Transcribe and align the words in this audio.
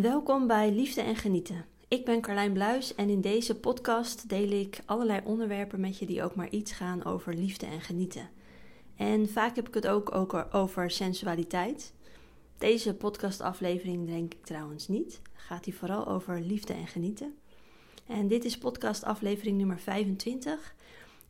Welkom 0.00 0.46
bij 0.46 0.72
Liefde 0.72 1.00
en 1.00 1.16
Genieten. 1.16 1.64
Ik 1.88 2.04
ben 2.04 2.20
Carlijn 2.20 2.52
Bluis 2.52 2.94
en 2.94 3.08
in 3.08 3.20
deze 3.20 3.54
podcast 3.54 4.28
deel 4.28 4.50
ik 4.50 4.80
allerlei 4.84 5.20
onderwerpen 5.24 5.80
met 5.80 5.98
je 5.98 6.06
die 6.06 6.22
ook 6.22 6.34
maar 6.34 6.48
iets 6.48 6.72
gaan 6.72 7.04
over 7.04 7.34
liefde 7.34 7.66
en 7.66 7.80
genieten. 7.80 8.28
En 8.96 9.28
vaak 9.28 9.56
heb 9.56 9.68
ik 9.68 9.74
het 9.74 9.86
ook 9.86 10.34
over 10.52 10.90
sensualiteit. 10.90 11.92
Deze 12.58 12.94
podcastaflevering 12.94 14.06
denk 14.06 14.34
ik 14.34 14.44
trouwens 14.44 14.88
niet. 14.88 15.20
Gaat 15.32 15.64
die 15.64 15.74
vooral 15.74 16.06
over 16.06 16.40
liefde 16.40 16.72
en 16.72 16.86
genieten. 16.86 17.34
En 18.06 18.28
dit 18.28 18.44
is 18.44 18.58
podcastaflevering 18.58 19.58
nummer 19.58 19.78
25. 19.78 20.74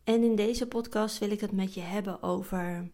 En 0.05 0.23
in 0.23 0.37
deze 0.37 0.67
podcast 0.67 1.19
wil 1.19 1.31
ik 1.31 1.41
het 1.41 1.53
met 1.53 1.75
je 1.75 1.81
hebben 1.81 2.23
over 2.23 2.91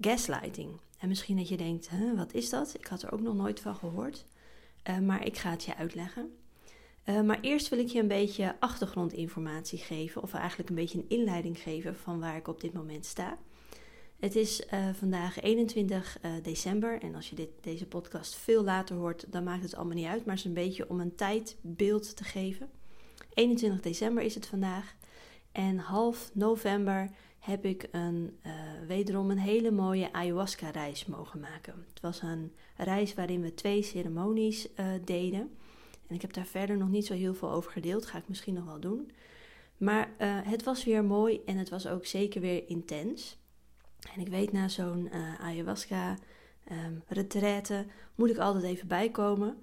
gaslighting. 0.00 0.70
En 0.98 1.08
misschien 1.08 1.36
dat 1.36 1.48
je 1.48 1.56
denkt, 1.56 1.90
wat 2.16 2.32
is 2.32 2.50
dat? 2.50 2.74
Ik 2.78 2.86
had 2.86 3.02
er 3.02 3.12
ook 3.12 3.20
nog 3.20 3.34
nooit 3.34 3.60
van 3.60 3.74
gehoord. 3.74 4.24
Uh, 4.88 4.98
maar 4.98 5.26
ik 5.26 5.36
ga 5.36 5.50
het 5.50 5.64
je 5.64 5.76
uitleggen. 5.76 6.36
Uh, 7.08 7.20
maar 7.20 7.40
eerst 7.40 7.68
wil 7.68 7.78
ik 7.78 7.88
je 7.88 8.00
een 8.00 8.08
beetje 8.08 8.56
achtergrondinformatie 8.60 9.78
geven, 9.78 10.22
of 10.22 10.34
eigenlijk 10.34 10.68
een 10.68 10.74
beetje 10.74 10.98
een 10.98 11.08
inleiding 11.08 11.58
geven 11.58 11.96
van 11.96 12.20
waar 12.20 12.36
ik 12.36 12.48
op 12.48 12.60
dit 12.60 12.72
moment 12.72 13.06
sta. 13.06 13.38
Het 14.18 14.36
is 14.36 14.62
uh, 14.72 14.88
vandaag 14.92 15.40
21 15.40 16.18
december 16.42 17.02
en 17.02 17.14
als 17.14 17.30
je 17.30 17.36
dit, 17.36 17.48
deze 17.60 17.86
podcast 17.86 18.34
veel 18.34 18.64
later 18.64 18.96
hoort, 18.96 19.32
dan 19.32 19.44
maakt 19.44 19.62
het 19.62 19.74
allemaal 19.74 19.94
niet 19.94 20.06
uit, 20.06 20.24
maar 20.24 20.34
het 20.34 20.44
is 20.44 20.50
een 20.50 20.64
beetje 20.64 20.88
om 20.88 21.00
een 21.00 21.14
tijdbeeld 21.14 22.16
te 22.16 22.24
geven. 22.24 22.70
21 23.34 23.80
december 23.80 24.22
is 24.22 24.34
het 24.34 24.46
vandaag 24.46 24.94
en 25.52 25.78
half 25.78 26.30
november 26.32 27.10
heb 27.44 27.64
ik 27.64 27.88
een, 27.90 28.38
uh, 28.46 28.52
wederom 28.86 29.30
een 29.30 29.38
hele 29.38 29.70
mooie 29.70 30.12
ayahuasca-reis 30.12 31.06
mogen 31.06 31.40
maken. 31.40 31.84
Het 31.88 32.00
was 32.00 32.22
een 32.22 32.52
reis 32.76 33.14
waarin 33.14 33.40
we 33.40 33.54
twee 33.54 33.82
ceremonies 33.82 34.68
uh, 34.76 34.86
deden. 35.04 35.56
En 36.06 36.14
ik 36.14 36.20
heb 36.22 36.32
daar 36.32 36.46
verder 36.46 36.76
nog 36.76 36.88
niet 36.88 37.06
zo 37.06 37.14
heel 37.14 37.34
veel 37.34 37.50
over 37.50 37.70
gedeeld. 37.70 38.06
Ga 38.06 38.18
ik 38.18 38.28
misschien 38.28 38.54
nog 38.54 38.64
wel 38.64 38.80
doen. 38.80 39.10
Maar 39.76 40.08
uh, 40.18 40.38
het 40.42 40.62
was 40.62 40.84
weer 40.84 41.04
mooi 41.04 41.40
en 41.46 41.56
het 41.56 41.68
was 41.68 41.86
ook 41.86 42.06
zeker 42.06 42.40
weer 42.40 42.68
intens. 42.68 43.38
En 44.14 44.20
ik 44.20 44.28
weet 44.28 44.52
na 44.52 44.68
zo'n 44.68 45.10
ayahuasca 45.40 46.18
um, 46.70 47.02
retraite 47.06 47.86
moet 48.14 48.30
ik 48.30 48.38
altijd 48.38 48.64
even 48.64 48.88
bijkomen. 48.88 49.56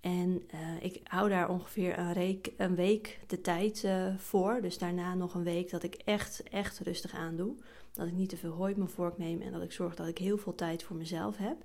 En 0.00 0.42
uh, 0.54 0.82
ik 0.82 1.00
hou 1.04 1.28
daar 1.28 1.48
ongeveer 1.48 1.98
een, 1.98 2.40
een 2.56 2.74
week 2.74 3.20
de 3.26 3.40
tijd 3.40 3.82
uh, 3.84 4.16
voor. 4.16 4.60
Dus 4.60 4.78
daarna 4.78 5.14
nog 5.14 5.34
een 5.34 5.42
week 5.42 5.70
dat 5.70 5.82
ik 5.82 5.94
echt, 5.94 6.42
echt 6.42 6.78
rustig 6.78 7.14
aan 7.14 7.36
doe. 7.36 7.54
Dat 7.92 8.06
ik 8.06 8.12
niet 8.12 8.28
te 8.28 8.36
veel 8.36 8.52
hooi 8.52 8.72
op 8.72 8.78
mijn 8.78 8.90
vork 8.90 9.18
neem 9.18 9.40
en 9.40 9.52
dat 9.52 9.62
ik 9.62 9.72
zorg 9.72 9.94
dat 9.94 10.06
ik 10.06 10.18
heel 10.18 10.38
veel 10.38 10.54
tijd 10.54 10.82
voor 10.82 10.96
mezelf 10.96 11.36
heb. 11.36 11.56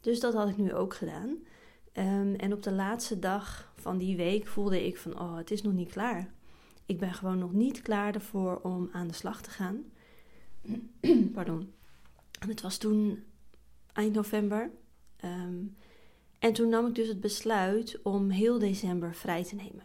Dus 0.00 0.20
dat 0.20 0.34
had 0.34 0.48
ik 0.48 0.56
nu 0.56 0.74
ook 0.74 0.94
gedaan. 0.94 1.28
Um, 1.96 2.34
en 2.34 2.52
op 2.52 2.62
de 2.62 2.72
laatste 2.72 3.18
dag 3.18 3.72
van 3.76 3.98
die 3.98 4.16
week 4.16 4.46
voelde 4.46 4.86
ik 4.86 4.96
van, 4.96 5.20
oh, 5.20 5.36
het 5.36 5.50
is 5.50 5.62
nog 5.62 5.72
niet 5.72 5.92
klaar. 5.92 6.30
Ik 6.86 6.98
ben 6.98 7.14
gewoon 7.14 7.38
nog 7.38 7.52
niet 7.52 7.82
klaar 7.82 8.14
ervoor 8.14 8.60
om 8.62 8.88
aan 8.92 9.08
de 9.08 9.14
slag 9.14 9.42
te 9.42 9.50
gaan. 9.50 9.84
Pardon. 11.34 11.72
En 12.38 12.48
het 12.48 12.60
was 12.60 12.76
toen 12.76 13.24
eind 13.92 14.14
november. 14.14 14.70
Um, 15.24 15.76
en 16.42 16.52
toen 16.52 16.68
nam 16.68 16.86
ik 16.86 16.94
dus 16.94 17.08
het 17.08 17.20
besluit 17.20 17.98
om 18.02 18.30
heel 18.30 18.58
december 18.58 19.14
vrij 19.14 19.44
te 19.44 19.54
nemen. 19.54 19.82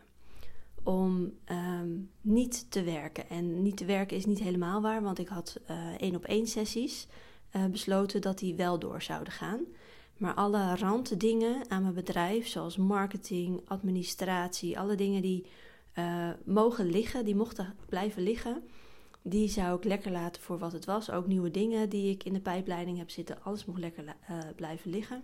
Om 0.84 1.34
um, 1.52 2.10
niet 2.22 2.72
te 2.72 2.84
werken. 2.84 3.30
En 3.30 3.62
niet 3.62 3.78
te 3.78 3.86
werken 3.86 4.18
is 4.18 4.26
niet 4.26 4.40
helemaal 4.40 4.82
waar, 4.82 5.02
want 5.02 5.20
ik 5.20 5.28
had 5.28 5.60
uh, 5.70 5.78
één 5.98 6.16
op 6.16 6.24
één 6.24 6.48
sessies 6.48 7.08
uh, 7.56 7.66
besloten 7.66 8.22
dat 8.22 8.40
die 8.40 8.56
wel 8.56 8.80
door 8.80 9.02
zouden 9.02 9.34
gaan. 9.34 9.60
Maar 10.18 10.34
alle 10.34 10.76
randdingen 10.76 11.70
aan 11.70 11.82
mijn 11.82 11.94
bedrijf, 11.94 12.48
zoals 12.48 12.78
marketing, 12.78 13.62
administratie, 13.68 14.80
alle 14.80 14.96
dingen 14.96 15.22
die 15.22 15.46
uh, 15.96 16.30
mogen 16.46 16.90
liggen, 16.90 17.26
die 17.26 17.36
mochten 17.36 17.76
blijven 17.90 18.24
liggen, 18.24 18.64
die 19.22 19.50
zou 19.50 19.78
ik 19.78 19.84
lekker 19.84 20.12
laten 20.12 20.42
voor 20.42 20.58
wat 20.58 20.72
het 20.72 20.86
was. 20.86 21.12
Ook 21.12 21.28
nieuwe 21.28 21.52
dingen 21.52 21.90
die 21.90 22.12
ik 22.12 22.24
in 22.24 22.34
de 22.34 22.42
pijpleiding 22.42 22.98
heb 22.98 23.10
zitten, 23.10 23.44
alles 23.44 23.66
mocht 23.66 23.80
lekker 23.80 24.16
blijven 24.56 24.92
liggen. 24.92 25.24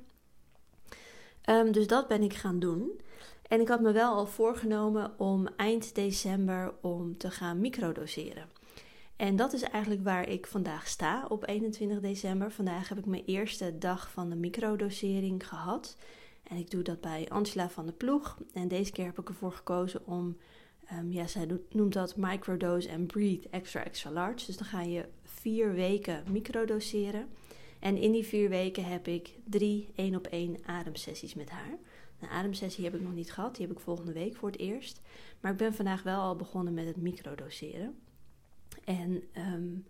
Um, 1.50 1.72
dus 1.72 1.88
dat 1.88 2.08
ben 2.08 2.22
ik 2.22 2.34
gaan 2.34 2.60
doen. 2.60 3.02
En 3.48 3.62
ik 3.62 3.68
had 3.68 3.82
me 3.82 3.92
wel 3.92 4.14
al 4.14 4.26
voorgenomen 4.26 5.20
om 5.20 5.48
eind 5.56 5.96
december 5.96 6.74
om 6.82 7.18
te 7.18 7.32
gaan 7.32 7.60
microdoseren. 7.60 8.50
En 9.16 9.36
dat 9.36 9.54
is 9.54 9.62
eigenlijk 9.62 10.04
waar 10.04 10.30
ik 10.30 10.48
vandaag 10.48 10.88
sta 10.88 11.26
op 11.28 11.48
21 11.48 12.00
december. 12.00 12.52
Vandaag 12.52 12.90
heb 12.90 12.98
ik 12.98 13.06
mijn 13.06 13.24
eerste 13.26 13.78
dag 13.78 14.12
van 14.12 14.30
de 14.30 14.36
microdosering 14.36 15.48
gehad. 15.48 15.98
En 16.44 16.58
ik 16.58 16.72
doe 16.72 16.82
dat 16.82 17.02
bij 17.02 17.26
Angela 17.30 17.70
van 17.70 17.86
de 17.86 17.92
Ploeg. 17.92 18.38
En 18.54 18.68
deze 18.68 18.92
keer 18.92 19.06
heb 19.06 19.20
ik 19.20 19.30
ervoor 19.30 19.52
gekozen 19.52 20.08
om, 20.08 20.38
um, 20.94 21.12
ja, 21.12 21.28
zij 21.28 21.48
noemt 21.70 21.94
dat 21.94 22.16
microdose 22.16 22.92
and 22.92 23.08
breathe 23.08 23.50
extra 23.50 23.84
extra 23.84 24.12
large. 24.12 24.46
Dus 24.46 24.58
dan 24.58 24.68
ga 24.68 24.82
je 24.82 25.06
vier 25.24 25.74
weken 25.74 26.24
microdoseren. 26.32 27.28
En 27.84 27.98
in 27.98 28.12
die 28.12 28.26
vier 28.26 28.50
weken 28.50 28.86
heb 28.86 29.08
ik 29.08 29.36
drie 29.44 29.90
één 29.96 30.16
op 30.16 30.28
één 30.28 30.58
ademsessies 30.66 31.34
met 31.34 31.50
haar. 31.50 31.78
Een 32.20 32.30
ademsessie 32.30 32.84
heb 32.84 32.96
ik 32.96 33.02
nog 33.02 33.14
niet 33.14 33.32
gehad, 33.32 33.56
die 33.56 33.68
heb 33.68 33.76
ik 33.76 33.82
volgende 33.82 34.14
week 34.14 34.36
voor 34.36 34.50
het 34.50 34.60
eerst. 34.60 35.02
Maar 35.40 35.52
ik 35.52 35.58
ben 35.58 35.74
vandaag 35.74 36.04
wel 36.04 36.22
al 36.22 36.36
begonnen 36.36 36.74
met 36.74 36.86
het 36.86 36.98
microdoseren. 36.98 37.96
En 38.84 39.24
um, 39.38 39.86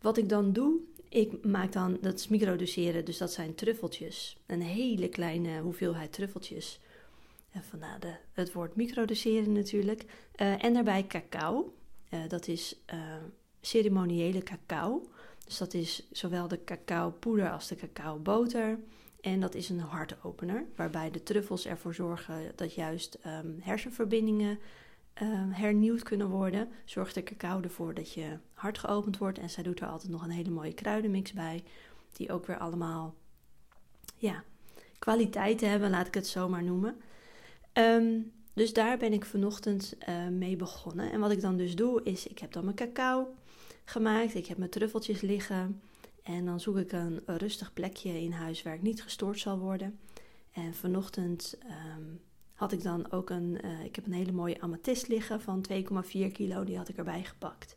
wat 0.00 0.16
ik 0.16 0.28
dan 0.28 0.52
doe, 0.52 0.80
ik 1.08 1.44
maak 1.44 1.72
dan, 1.72 1.98
dat 2.00 2.18
is 2.18 2.28
microdoseren, 2.28 3.04
dus 3.04 3.18
dat 3.18 3.32
zijn 3.32 3.54
truffeltjes. 3.54 4.36
Een 4.46 4.62
hele 4.62 5.08
kleine 5.08 5.60
hoeveelheid 5.60 6.12
truffeltjes. 6.12 6.80
En 7.50 7.64
vandaar 7.64 8.00
de, 8.00 8.14
het 8.32 8.52
woord 8.52 8.76
microdoseren 8.76 9.52
natuurlijk. 9.52 10.04
Uh, 10.36 10.64
en 10.64 10.72
daarbij 10.72 11.06
cacao. 11.06 11.74
Uh, 12.10 12.20
dat 12.28 12.48
is 12.48 12.76
uh, 12.94 13.00
ceremoniële 13.60 14.42
cacao. 14.42 15.08
Dus 15.44 15.58
dat 15.58 15.74
is 15.74 16.08
zowel 16.12 16.48
de 16.48 16.64
cacao 16.64 17.10
poeder 17.10 17.50
als 17.50 17.68
de 17.68 17.76
cacao 17.76 18.18
boter. 18.18 18.78
En 19.20 19.40
dat 19.40 19.54
is 19.54 19.68
een 19.68 19.80
hartopener, 19.80 20.64
waarbij 20.76 21.10
de 21.10 21.22
truffels 21.22 21.66
ervoor 21.66 21.94
zorgen 21.94 22.52
dat 22.54 22.74
juist 22.74 23.18
um, 23.26 23.56
hersenverbindingen 23.60 24.58
um, 25.22 25.50
hernieuwd 25.50 26.02
kunnen 26.02 26.28
worden. 26.28 26.68
Zorgt 26.84 27.14
de 27.14 27.22
cacao 27.22 27.60
ervoor 27.60 27.94
dat 27.94 28.12
je 28.12 28.38
hart 28.54 28.78
geopend 28.78 29.18
wordt. 29.18 29.38
En 29.38 29.50
zij 29.50 29.62
doet 29.62 29.80
er 29.80 29.86
altijd 29.88 30.12
nog 30.12 30.22
een 30.22 30.30
hele 30.30 30.50
mooie 30.50 30.74
kruidenmix 30.74 31.32
bij, 31.32 31.64
die 32.12 32.32
ook 32.32 32.46
weer 32.46 32.58
allemaal 32.58 33.14
ja, 34.16 34.44
kwaliteiten 34.98 35.70
hebben, 35.70 35.90
laat 35.90 36.06
ik 36.06 36.14
het 36.14 36.26
zo 36.26 36.48
maar 36.48 36.62
noemen. 36.62 36.96
Um, 37.72 38.32
dus 38.52 38.72
daar 38.72 38.98
ben 38.98 39.12
ik 39.12 39.24
vanochtend 39.24 39.96
uh, 40.08 40.28
mee 40.28 40.56
begonnen. 40.56 41.12
En 41.12 41.20
wat 41.20 41.30
ik 41.30 41.40
dan 41.40 41.56
dus 41.56 41.76
doe, 41.76 42.02
is 42.02 42.26
ik 42.26 42.38
heb 42.38 42.52
dan 42.52 42.64
mijn 42.64 42.76
cacao 42.76 43.34
gemaakt. 43.84 44.34
Ik 44.34 44.46
heb 44.46 44.58
mijn 44.58 44.70
truffeltjes 44.70 45.20
liggen. 45.20 45.80
En 46.22 46.44
dan 46.44 46.60
zoek 46.60 46.76
ik 46.76 46.92
een, 46.92 47.22
rustig 47.26 47.72
plekje 47.72 48.22
in 48.22 48.32
huis 48.32 48.62
waar 48.62 48.74
ik 48.74 48.82
niet 48.82 49.02
gestoord 49.02 49.38
zal 49.38 49.58
worden. 49.58 49.98
En 50.52 50.74
vanochtend 50.74 51.58
um, 51.96 52.20
had 52.54 52.72
ik 52.72 52.82
dan 52.82 53.12
ook 53.12 53.30
een, 53.30 53.58
uh, 53.64 53.84
ik 53.84 53.96
heb 53.96 54.06
een 54.06 54.12
hele 54.12 54.32
mooie 54.32 54.60
amethyst 54.60 55.08
liggen 55.08 55.40
van 55.40 55.64
2,4 55.72 56.32
kilo. 56.32 56.64
Die 56.64 56.76
had 56.76 56.88
ik 56.88 56.96
erbij 56.96 57.24
gepakt. 57.24 57.76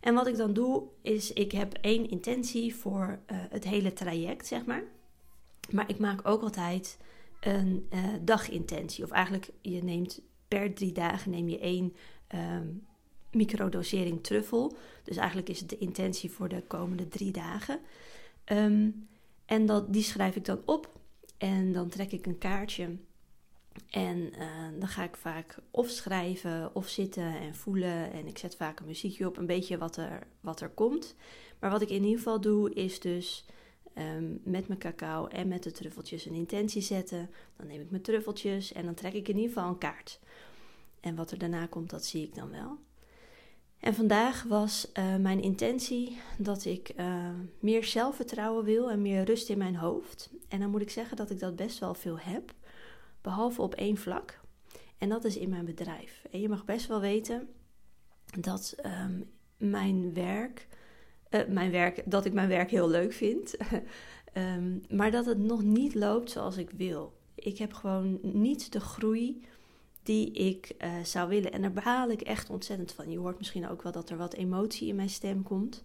En 0.00 0.14
wat 0.14 0.26
ik 0.26 0.36
dan 0.36 0.52
doe, 0.52 0.82
is 1.02 1.32
ik 1.32 1.52
heb 1.52 1.72
één 1.80 2.10
intentie 2.10 2.74
voor 2.74 3.18
uh, 3.30 3.36
het 3.50 3.64
hele 3.64 3.92
traject, 3.92 4.46
zeg 4.46 4.64
maar. 4.64 4.82
Maar 5.70 5.88
ik 5.88 5.98
maak 5.98 6.28
ook 6.28 6.42
altijd 6.42 6.98
een 7.40 7.86
uh, 7.94 8.04
dagintentie. 8.20 9.04
Of 9.04 9.10
eigenlijk, 9.10 9.50
je 9.60 9.82
neemt 9.82 10.20
per 10.48 10.74
drie 10.74 10.92
dagen 10.92 11.30
neem 11.30 11.48
je 11.48 11.58
één 11.58 11.94
um, 12.34 12.86
microdosering 13.32 14.22
truffel. 14.22 14.76
Dus 15.04 15.16
eigenlijk 15.16 15.48
is 15.48 15.60
het 15.60 15.68
de 15.68 15.78
intentie 15.78 16.30
voor 16.30 16.48
de 16.48 16.62
komende 16.66 17.08
drie 17.08 17.32
dagen. 17.32 17.80
Um, 18.44 19.08
en 19.46 19.66
dat, 19.66 19.92
die 19.92 20.02
schrijf 20.02 20.36
ik 20.36 20.44
dan 20.44 20.62
op 20.64 20.90
en 21.38 21.72
dan 21.72 21.88
trek 21.88 22.12
ik 22.12 22.26
een 22.26 22.38
kaartje. 22.38 22.96
En 23.90 24.18
uh, 24.18 24.78
dan 24.78 24.88
ga 24.88 25.04
ik 25.04 25.16
vaak 25.16 25.58
of 25.70 25.88
schrijven 25.88 26.74
of 26.74 26.88
zitten 26.88 27.38
en 27.40 27.54
voelen. 27.54 28.12
En 28.12 28.26
ik 28.26 28.38
zet 28.38 28.56
vaak 28.56 28.80
een 28.80 28.86
muziekje 28.86 29.26
op, 29.26 29.36
een 29.36 29.46
beetje 29.46 29.78
wat 29.78 29.96
er, 29.96 30.26
wat 30.40 30.60
er 30.60 30.68
komt. 30.68 31.14
Maar 31.58 31.70
wat 31.70 31.82
ik 31.82 31.90
in 31.90 32.02
ieder 32.02 32.18
geval 32.18 32.40
doe, 32.40 32.74
is 32.74 33.00
dus 33.00 33.44
um, 33.98 34.40
met 34.44 34.68
mijn 34.68 34.80
cacao 34.80 35.26
en 35.26 35.48
met 35.48 35.62
de 35.62 35.70
truffeltjes 35.70 36.26
een 36.26 36.34
intentie 36.34 36.82
zetten. 36.82 37.30
Dan 37.56 37.66
neem 37.66 37.80
ik 37.80 37.90
mijn 37.90 38.02
truffeltjes 38.02 38.72
en 38.72 38.84
dan 38.84 38.94
trek 38.94 39.12
ik 39.12 39.28
in 39.28 39.36
ieder 39.36 39.52
geval 39.52 39.68
een 39.68 39.78
kaart. 39.78 40.20
En 41.00 41.14
wat 41.14 41.30
er 41.30 41.38
daarna 41.38 41.66
komt, 41.66 41.90
dat 41.90 42.04
zie 42.04 42.22
ik 42.22 42.34
dan 42.34 42.50
wel. 42.50 42.78
En 43.82 43.94
vandaag 43.94 44.42
was 44.42 44.90
uh, 44.98 45.16
mijn 45.16 45.42
intentie 45.42 46.20
dat 46.38 46.64
ik 46.64 46.92
uh, 46.96 47.28
meer 47.60 47.84
zelfvertrouwen 47.84 48.64
wil 48.64 48.90
en 48.90 49.02
meer 49.02 49.24
rust 49.24 49.48
in 49.48 49.58
mijn 49.58 49.76
hoofd. 49.76 50.30
En 50.48 50.60
dan 50.60 50.70
moet 50.70 50.80
ik 50.80 50.90
zeggen 50.90 51.16
dat 51.16 51.30
ik 51.30 51.38
dat 51.38 51.56
best 51.56 51.78
wel 51.78 51.94
veel 51.94 52.18
heb, 52.18 52.54
behalve 53.20 53.62
op 53.62 53.74
één 53.74 53.96
vlak. 53.96 54.40
En 54.98 55.08
dat 55.08 55.24
is 55.24 55.36
in 55.36 55.48
mijn 55.48 55.64
bedrijf. 55.64 56.24
En 56.30 56.40
je 56.40 56.48
mag 56.48 56.64
best 56.64 56.86
wel 56.86 57.00
weten 57.00 57.48
dat 58.40 58.76
um, 59.04 59.30
mijn 59.56 60.14
werk, 60.14 60.68
uh, 61.30 61.40
mijn 61.48 61.70
werk, 61.70 62.02
dat 62.04 62.24
ik 62.24 62.32
mijn 62.32 62.48
werk 62.48 62.70
heel 62.70 62.88
leuk 62.88 63.12
vind, 63.12 63.56
um, 64.34 64.82
maar 64.98 65.10
dat 65.10 65.26
het 65.26 65.38
nog 65.38 65.62
niet 65.62 65.94
loopt 65.94 66.30
zoals 66.30 66.56
ik 66.56 66.70
wil. 66.70 67.12
ik 67.34 67.58
heb 67.58 67.72
gewoon 67.72 68.18
niet 68.22 68.72
de 68.72 68.80
groei 68.80 69.44
die 70.02 70.32
ik 70.32 70.74
uh, 70.78 70.92
zou 71.04 71.28
willen. 71.28 71.52
En 71.52 71.60
daar 71.60 71.72
baal 71.84 72.10
ik 72.10 72.20
echt 72.20 72.50
ontzettend 72.50 72.92
van. 72.92 73.10
Je 73.10 73.18
hoort 73.18 73.38
misschien 73.38 73.68
ook 73.68 73.82
wel 73.82 73.92
dat 73.92 74.10
er 74.10 74.16
wat 74.16 74.34
emotie 74.34 74.88
in 74.88 74.96
mijn 74.96 75.10
stem 75.10 75.42
komt. 75.42 75.82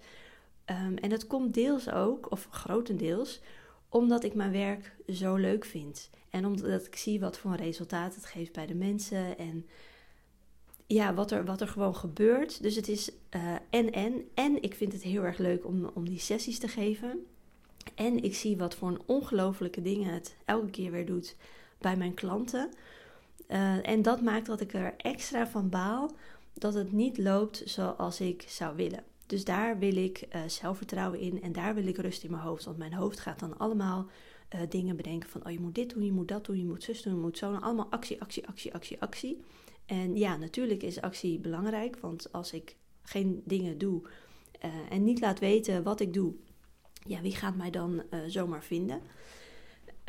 Um, 0.66 0.98
en 0.98 1.10
dat 1.10 1.28
komt 1.28 1.54
deels 1.54 1.90
ook, 1.90 2.31
of 2.31 2.48
grotendeels, 2.52 3.42
omdat 3.90 4.24
ik 4.24 4.34
mijn 4.34 4.52
werk 4.52 4.96
zo 5.08 5.36
leuk 5.36 5.66
vind. 5.66 6.10
En 6.30 6.46
omdat 6.46 6.86
ik 6.86 6.96
zie 6.96 7.19
wat 7.19 7.38
voor 7.38 7.52
een 7.52 7.58
resultaat 7.58 8.16
het 8.16 8.25
geeft 8.25 8.52
bij 8.52 8.66
de 8.66 8.75
mensen. 8.75 9.38
En 9.38 9.66
ja, 10.88 11.14
wat 11.14 11.31
er, 11.31 11.46
wat 11.46 11.62
er 11.62 11.68
gewoon 11.68 11.96
gebeurt. 11.96 12.62
Dus 12.62 12.75
het 12.75 12.88
is 12.88 13.12
uh, 13.36 13.56
en 13.69 13.92
en. 13.92 14.30
En 14.34 14.62
ik 14.62 14.74
vind 14.74 14.94
het 14.94 15.04
heel 15.04 15.24
erg 15.24 15.38
leuk 15.38 15.66
om, 15.66 15.92
om 15.94 16.10
die 16.10 16.19
sessies 16.19 16.60
te 16.60 16.68
geven. 16.68 17.25
En 17.96 18.24
ik 18.24 18.36
zie 18.36 18.58
wat 18.58 18.75
voor 18.75 19.02
ongelofelijke 19.06 19.81
dingen 19.81 20.14
het 20.14 20.36
elke 20.46 20.69
keer 20.69 20.92
weer 20.92 21.06
doet 21.06 21.36
bij 21.78 21.96
mijn 21.96 22.14
klanten. 22.14 22.69
Uh, 23.48 23.90
en 23.90 24.02
dat 24.02 24.22
maakt 24.22 24.46
dat 24.46 24.62
ik 24.62 24.74
er 24.74 24.94
extra 24.98 25.48
van 25.48 25.70
baal 25.70 26.12
dat 26.54 26.74
het 26.74 26.92
niet 26.92 27.18
loopt 27.18 27.62
zoals 27.66 28.22
ik 28.22 28.46
zou 28.48 28.76
willen. 28.76 29.04
Dus 29.26 29.46
daar 29.46 29.80
wil 29.80 29.96
ik 29.96 30.28
uh, 30.36 30.42
zelfvertrouwen 30.48 31.20
in 31.20 31.42
en 31.42 31.52
daar 31.52 31.76
wil 31.76 31.88
ik 31.88 31.98
rust 31.98 32.24
in 32.24 32.32
mijn 32.32 32.44
hoofd. 32.44 32.66
Want 32.66 32.78
mijn 32.78 32.94
hoofd 32.94 33.20
gaat 33.20 33.40
dan 33.40 33.58
allemaal 33.58 34.08
uh, 34.56 34.62
dingen 34.70 34.96
bedenken 34.96 35.30
van... 35.30 35.46
oh, 35.46 35.52
je 35.52 35.60
moet 35.60 35.76
dit 35.76 35.90
doen, 35.94 36.06
je 36.06 36.12
moet 36.12 36.28
dat 36.28 36.46
doen, 36.46 36.58
je 36.58 36.66
moet 36.66 36.84
zus 36.84 37.02
doen, 37.02 37.14
je 37.14 37.20
moet 37.20 37.38
zo. 37.38 37.54
Allemaal 37.54 37.92
actie, 37.92 38.22
actie, 38.22 38.48
actie, 38.48 38.74
actie, 38.74 39.02
actie. 39.02 39.42
En 39.86 40.16
ja, 40.16 40.38
natuurlijk 40.38 40.84
is 40.84 41.02
actie 41.02 41.40
belangrijk. 41.40 42.00
Want 42.00 42.32
als 42.32 42.54
ik 42.54 42.76
geen 43.04 43.42
dingen 43.46 43.78
doe 43.78 44.02
en 44.90 45.04
niet 45.04 45.20
laat 45.20 45.40
weten 45.40 45.84
wat 45.84 46.00
ik 46.00 46.14
doe... 46.14 46.34
ja, 47.06 47.22
wie 47.22 47.36
gaat 47.36 47.56
mij 47.56 47.70
dan 47.70 48.04
zomaar 48.28 48.64
vinden? 48.64 49.02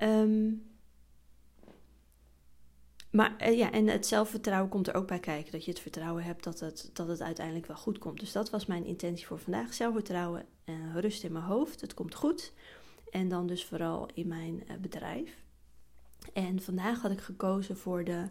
Um, 0.02 0.62
maar 3.10 3.34
uh, 3.40 3.58
ja, 3.58 3.72
en 3.72 3.86
het 3.86 4.06
zelfvertrouwen 4.06 4.70
komt 4.70 4.88
er 4.88 4.94
ook 4.94 5.06
bij 5.06 5.18
kijken. 5.18 5.52
Dat 5.52 5.64
je 5.64 5.70
het 5.70 5.80
vertrouwen 5.80 6.24
hebt 6.24 6.44
dat 6.44 6.60
het, 6.60 6.90
dat 6.92 7.08
het 7.08 7.20
uiteindelijk 7.20 7.66
wel 7.66 7.76
goed 7.76 7.98
komt. 7.98 8.20
Dus 8.20 8.32
dat 8.32 8.50
was 8.50 8.66
mijn 8.66 8.84
intentie 8.84 9.26
voor 9.26 9.38
vandaag. 9.38 9.74
Zelfvertrouwen 9.74 10.46
en 10.64 11.00
rust 11.00 11.24
in 11.24 11.32
mijn 11.32 11.44
hoofd. 11.44 11.80
Het 11.80 11.94
komt 11.94 12.14
goed. 12.14 12.52
En 13.10 13.28
dan 13.28 13.46
dus 13.46 13.64
vooral 13.64 14.08
in 14.14 14.28
mijn 14.28 14.62
uh, 14.70 14.76
bedrijf. 14.76 15.36
En 16.32 16.62
vandaag 16.62 17.00
had 17.00 17.10
ik 17.10 17.20
gekozen 17.20 17.76
voor 17.76 18.04
de, 18.04 18.24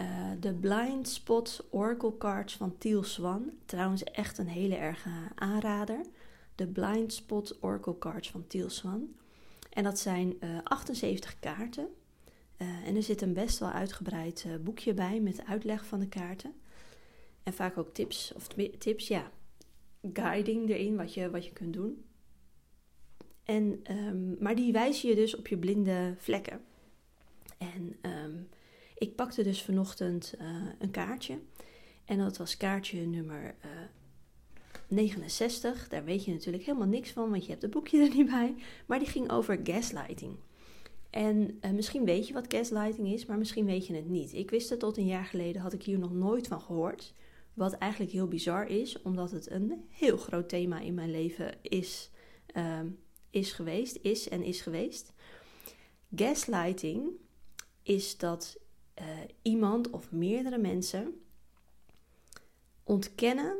uh, 0.00 0.30
de 0.40 0.52
Blind 0.52 1.08
Spot 1.08 1.64
Oracle 1.70 2.18
Cards 2.18 2.56
van 2.56 2.78
Thiel 2.78 3.02
Swan. 3.02 3.50
Trouwens 3.66 4.04
echt 4.04 4.38
een 4.38 4.48
hele 4.48 4.76
erge 4.76 5.10
aanrader. 5.34 6.00
De 6.54 6.66
Blind 6.66 7.12
Spot 7.12 7.56
Oracle 7.60 7.98
Cards 7.98 8.30
van 8.30 8.46
Thiel 8.46 8.70
Swan. 8.70 9.14
En 9.70 9.84
dat 9.84 9.98
zijn 9.98 10.34
78 10.64 11.38
kaarten. 11.38 11.88
Uh, 12.58 12.86
en 12.86 12.96
er 12.96 13.02
zit 13.02 13.22
een 13.22 13.32
best 13.32 13.58
wel 13.58 13.70
uitgebreid 13.70 14.44
uh, 14.46 14.54
boekje 14.56 14.94
bij 14.94 15.20
met 15.20 15.46
uitleg 15.46 15.86
van 15.86 16.00
de 16.00 16.08
kaarten. 16.08 16.54
En 17.42 17.52
vaak 17.52 17.78
ook 17.78 17.94
tips, 17.94 18.32
of 18.36 18.48
tips, 18.78 19.08
ja, 19.08 19.30
guiding 20.12 20.68
erin, 20.68 20.96
wat 20.96 21.14
je, 21.14 21.30
wat 21.30 21.44
je 21.44 21.52
kunt 21.52 21.72
doen. 21.72 22.04
En, 23.44 23.82
um, 23.90 24.36
maar 24.40 24.54
die 24.54 24.72
wijzen 24.72 25.08
je 25.08 25.14
dus 25.14 25.36
op 25.36 25.48
je 25.48 25.58
blinde 25.58 26.14
vlekken. 26.18 26.60
En 27.58 27.96
um, 28.02 28.48
ik 28.94 29.16
pakte 29.16 29.42
dus 29.42 29.62
vanochtend 29.62 30.34
uh, 30.40 30.46
een 30.78 30.90
kaartje. 30.90 31.38
En 32.04 32.18
dat 32.18 32.36
was 32.36 32.56
kaartje 32.56 33.06
nummer 33.06 33.54
69. 34.88 35.88
Daar 35.88 36.04
weet 36.04 36.24
je 36.24 36.32
natuurlijk 36.32 36.64
helemaal 36.64 36.88
niks 36.88 37.10
van, 37.10 37.30
want 37.30 37.44
je 37.44 37.50
hebt 37.50 37.62
het 37.62 37.70
boekje 37.70 38.00
er 38.00 38.14
niet 38.14 38.30
bij. 38.30 38.54
Maar 38.86 38.98
die 38.98 39.08
ging 39.08 39.30
over 39.30 39.60
gaslighting. 39.64 40.36
En 41.14 41.58
uh, 41.60 41.70
misschien 41.70 42.04
weet 42.04 42.26
je 42.26 42.32
wat 42.34 42.54
gaslighting 42.54 43.08
is, 43.12 43.26
maar 43.26 43.38
misschien 43.38 43.64
weet 43.64 43.86
je 43.86 43.94
het 43.94 44.08
niet. 44.08 44.32
Ik 44.32 44.50
wist 44.50 44.70
het 44.70 44.78
tot 44.78 44.96
een 44.96 45.06
jaar 45.06 45.24
geleden, 45.24 45.62
had 45.62 45.72
ik 45.72 45.82
hier 45.82 45.98
nog 45.98 46.12
nooit 46.12 46.46
van 46.46 46.60
gehoord. 46.60 47.14
Wat 47.52 47.72
eigenlijk 47.72 48.12
heel 48.12 48.28
bizar 48.28 48.66
is, 48.66 49.02
omdat 49.02 49.30
het 49.30 49.50
een 49.50 49.84
heel 49.88 50.16
groot 50.16 50.48
thema 50.48 50.80
in 50.80 50.94
mijn 50.94 51.10
leven 51.10 51.54
is, 51.62 52.10
uh, 52.56 52.80
is 53.30 53.52
geweest, 53.52 53.98
is 54.02 54.28
en 54.28 54.42
is 54.42 54.60
geweest. 54.60 55.12
Gaslighting 56.14 57.10
is 57.82 58.18
dat 58.18 58.58
uh, 59.00 59.06
iemand 59.42 59.90
of 59.90 60.10
meerdere 60.10 60.58
mensen 60.58 61.20
ontkennen 62.84 63.56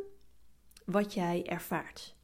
wat 0.84 1.14
jij 1.14 1.46
ervaart. 1.46 2.14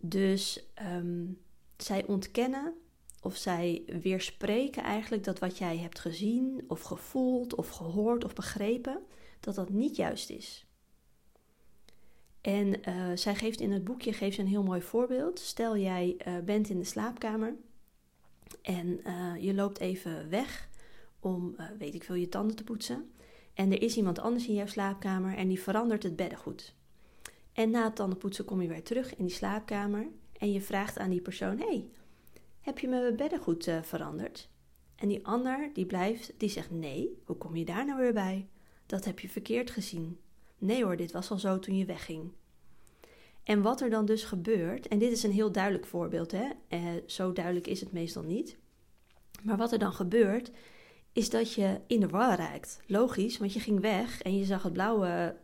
Dus 0.00 0.66
um, 0.82 1.40
zij 1.76 2.06
ontkennen 2.06 2.74
of 3.22 3.36
zij 3.36 3.82
weerspreken 4.02 4.82
eigenlijk 4.82 5.24
dat 5.24 5.38
wat 5.38 5.58
jij 5.58 5.78
hebt 5.78 5.98
gezien 5.98 6.64
of 6.68 6.82
gevoeld 6.82 7.54
of 7.54 7.68
gehoord 7.68 8.24
of 8.24 8.34
begrepen, 8.34 9.02
dat 9.40 9.54
dat 9.54 9.68
niet 9.68 9.96
juist 9.96 10.30
is. 10.30 10.66
En 12.40 12.88
uh, 12.88 13.10
zij 13.14 13.34
geeft 13.34 13.60
in 13.60 13.72
het 13.72 13.84
boekje 13.84 14.12
geeft 14.12 14.38
een 14.38 14.46
heel 14.46 14.62
mooi 14.62 14.82
voorbeeld. 14.82 15.38
Stel 15.38 15.76
jij 15.76 16.16
uh, 16.26 16.38
bent 16.38 16.68
in 16.68 16.78
de 16.78 16.84
slaapkamer 16.84 17.56
en 18.62 19.00
uh, 19.06 19.42
je 19.42 19.54
loopt 19.54 19.78
even 19.78 20.30
weg 20.30 20.68
om, 21.20 21.56
weet 21.78 21.94
ik 21.94 22.04
veel, 22.04 22.14
je 22.14 22.28
tanden 22.28 22.56
te 22.56 22.64
poetsen. 22.64 23.12
En 23.54 23.72
er 23.72 23.82
is 23.82 23.96
iemand 23.96 24.18
anders 24.18 24.46
in 24.46 24.54
jouw 24.54 24.66
slaapkamer 24.66 25.36
en 25.36 25.48
die 25.48 25.60
verandert 25.60 26.02
het 26.02 26.16
beddengoed. 26.16 26.74
En 27.52 27.70
na 27.70 27.84
het 27.84 27.96
tandenpoetsen 27.96 28.44
kom 28.44 28.62
je 28.62 28.68
weer 28.68 28.82
terug 28.82 29.16
in 29.16 29.24
die 29.24 29.34
slaapkamer 29.34 30.06
en 30.38 30.52
je 30.52 30.60
vraagt 30.60 30.98
aan 30.98 31.10
die 31.10 31.20
persoon: 31.20 31.58
hey, 31.58 31.90
heb 32.62 32.78
je 32.78 32.88
mijn 32.88 33.16
beddengoed 33.16 33.66
uh, 33.66 33.82
veranderd? 33.82 34.48
En 34.96 35.08
die 35.08 35.26
ander 35.26 35.70
die 35.72 35.86
blijft, 35.86 36.32
die 36.36 36.48
zegt 36.48 36.70
nee, 36.70 37.22
hoe 37.24 37.36
kom 37.36 37.56
je 37.56 37.64
daar 37.64 37.86
nou 37.86 38.00
weer 38.00 38.12
bij? 38.12 38.48
Dat 38.86 39.04
heb 39.04 39.18
je 39.18 39.28
verkeerd 39.28 39.70
gezien. 39.70 40.18
Nee 40.58 40.84
hoor, 40.84 40.96
dit 40.96 41.12
was 41.12 41.30
al 41.30 41.38
zo 41.38 41.58
toen 41.58 41.76
je 41.76 41.84
wegging. 41.84 42.32
En 43.42 43.62
wat 43.62 43.80
er 43.80 43.90
dan 43.90 44.04
dus 44.04 44.24
gebeurt, 44.24 44.88
en 44.88 44.98
dit 44.98 45.12
is 45.12 45.22
een 45.22 45.32
heel 45.32 45.52
duidelijk 45.52 45.86
voorbeeld, 45.86 46.32
hè? 46.32 46.48
Eh, 46.68 46.80
zo 47.06 47.32
duidelijk 47.32 47.66
is 47.66 47.80
het 47.80 47.92
meestal 47.92 48.22
niet. 48.22 48.56
Maar 49.42 49.56
wat 49.56 49.72
er 49.72 49.78
dan 49.78 49.92
gebeurt, 49.92 50.50
is 51.12 51.30
dat 51.30 51.52
je 51.52 51.80
in 51.86 52.00
de 52.00 52.08
war 52.08 52.36
raakt. 52.36 52.80
Logisch, 52.86 53.38
want 53.38 53.52
je 53.52 53.60
ging 53.60 53.80
weg 53.80 54.22
en 54.22 54.36
je 54.36 54.44
zag 54.44 54.62
het 54.62 54.72
blauwe 54.72 55.36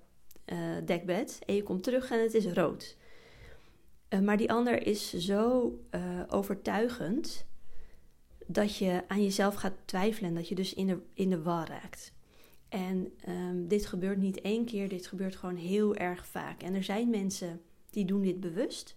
uh, 0.47 0.59
dekbed 0.85 1.39
en 1.47 1.55
je 1.55 1.63
komt 1.63 1.83
terug 1.83 2.11
en 2.11 2.23
het 2.23 2.35
is 2.35 2.47
rood. 2.47 2.97
Uh, 4.09 4.21
maar 4.21 4.37
die 4.37 4.53
ander 4.53 4.87
is 4.87 5.13
zo 5.13 5.73
uh, 5.91 6.01
overtuigend 6.29 7.47
dat 8.47 8.77
je 8.77 9.03
aan 9.09 9.23
jezelf 9.23 9.55
gaat 9.55 9.75
twijfelen 9.85 10.29
en 10.29 10.37
dat 10.37 10.49
je 10.49 10.55
dus 10.55 10.75
in 10.75 10.87
de, 10.87 10.99
in 11.15 11.31
de 11.31 11.43
war 11.43 11.69
raakt. 11.69 12.13
En 12.69 13.13
um, 13.29 13.69
dit 13.69 13.87
gebeurt 13.87 14.19
niet 14.19 14.41
één 14.41 14.65
keer, 14.65 14.89
dit 14.89 15.07
gebeurt 15.07 15.37
gewoon 15.37 15.57
heel 15.57 15.95
erg 15.95 16.27
vaak. 16.27 16.63
En 16.63 16.75
er 16.75 16.85
zijn 16.85 17.11
mensen 17.11 17.61
die 17.91 18.05
doen 18.05 18.23
dit 18.23 18.41
bewust. 18.41 18.97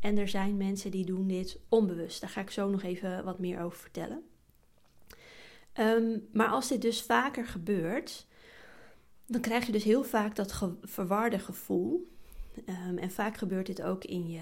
En 0.00 0.18
er 0.18 0.28
zijn 0.28 0.56
mensen 0.56 0.90
die 0.90 1.04
doen 1.04 1.26
dit 1.26 1.60
onbewust. 1.68 2.20
Daar 2.20 2.30
ga 2.30 2.40
ik 2.40 2.50
zo 2.50 2.68
nog 2.70 2.82
even 2.82 3.24
wat 3.24 3.38
meer 3.38 3.60
over 3.60 3.78
vertellen. 3.78 4.22
Um, 5.80 6.28
maar 6.32 6.48
als 6.48 6.68
dit 6.68 6.82
dus 6.82 7.02
vaker 7.02 7.46
gebeurt, 7.46 8.26
dan 9.26 9.40
krijg 9.40 9.66
je 9.66 9.72
dus 9.72 9.84
heel 9.84 10.04
vaak 10.04 10.36
dat 10.36 10.70
verwarde 10.82 11.38
gevoel. 11.38 12.16
Um, 12.66 12.98
en 12.98 13.10
vaak 13.10 13.36
gebeurt 13.36 13.66
dit 13.66 13.82
ook 13.82 14.04
in, 14.04 14.28
je, 14.28 14.40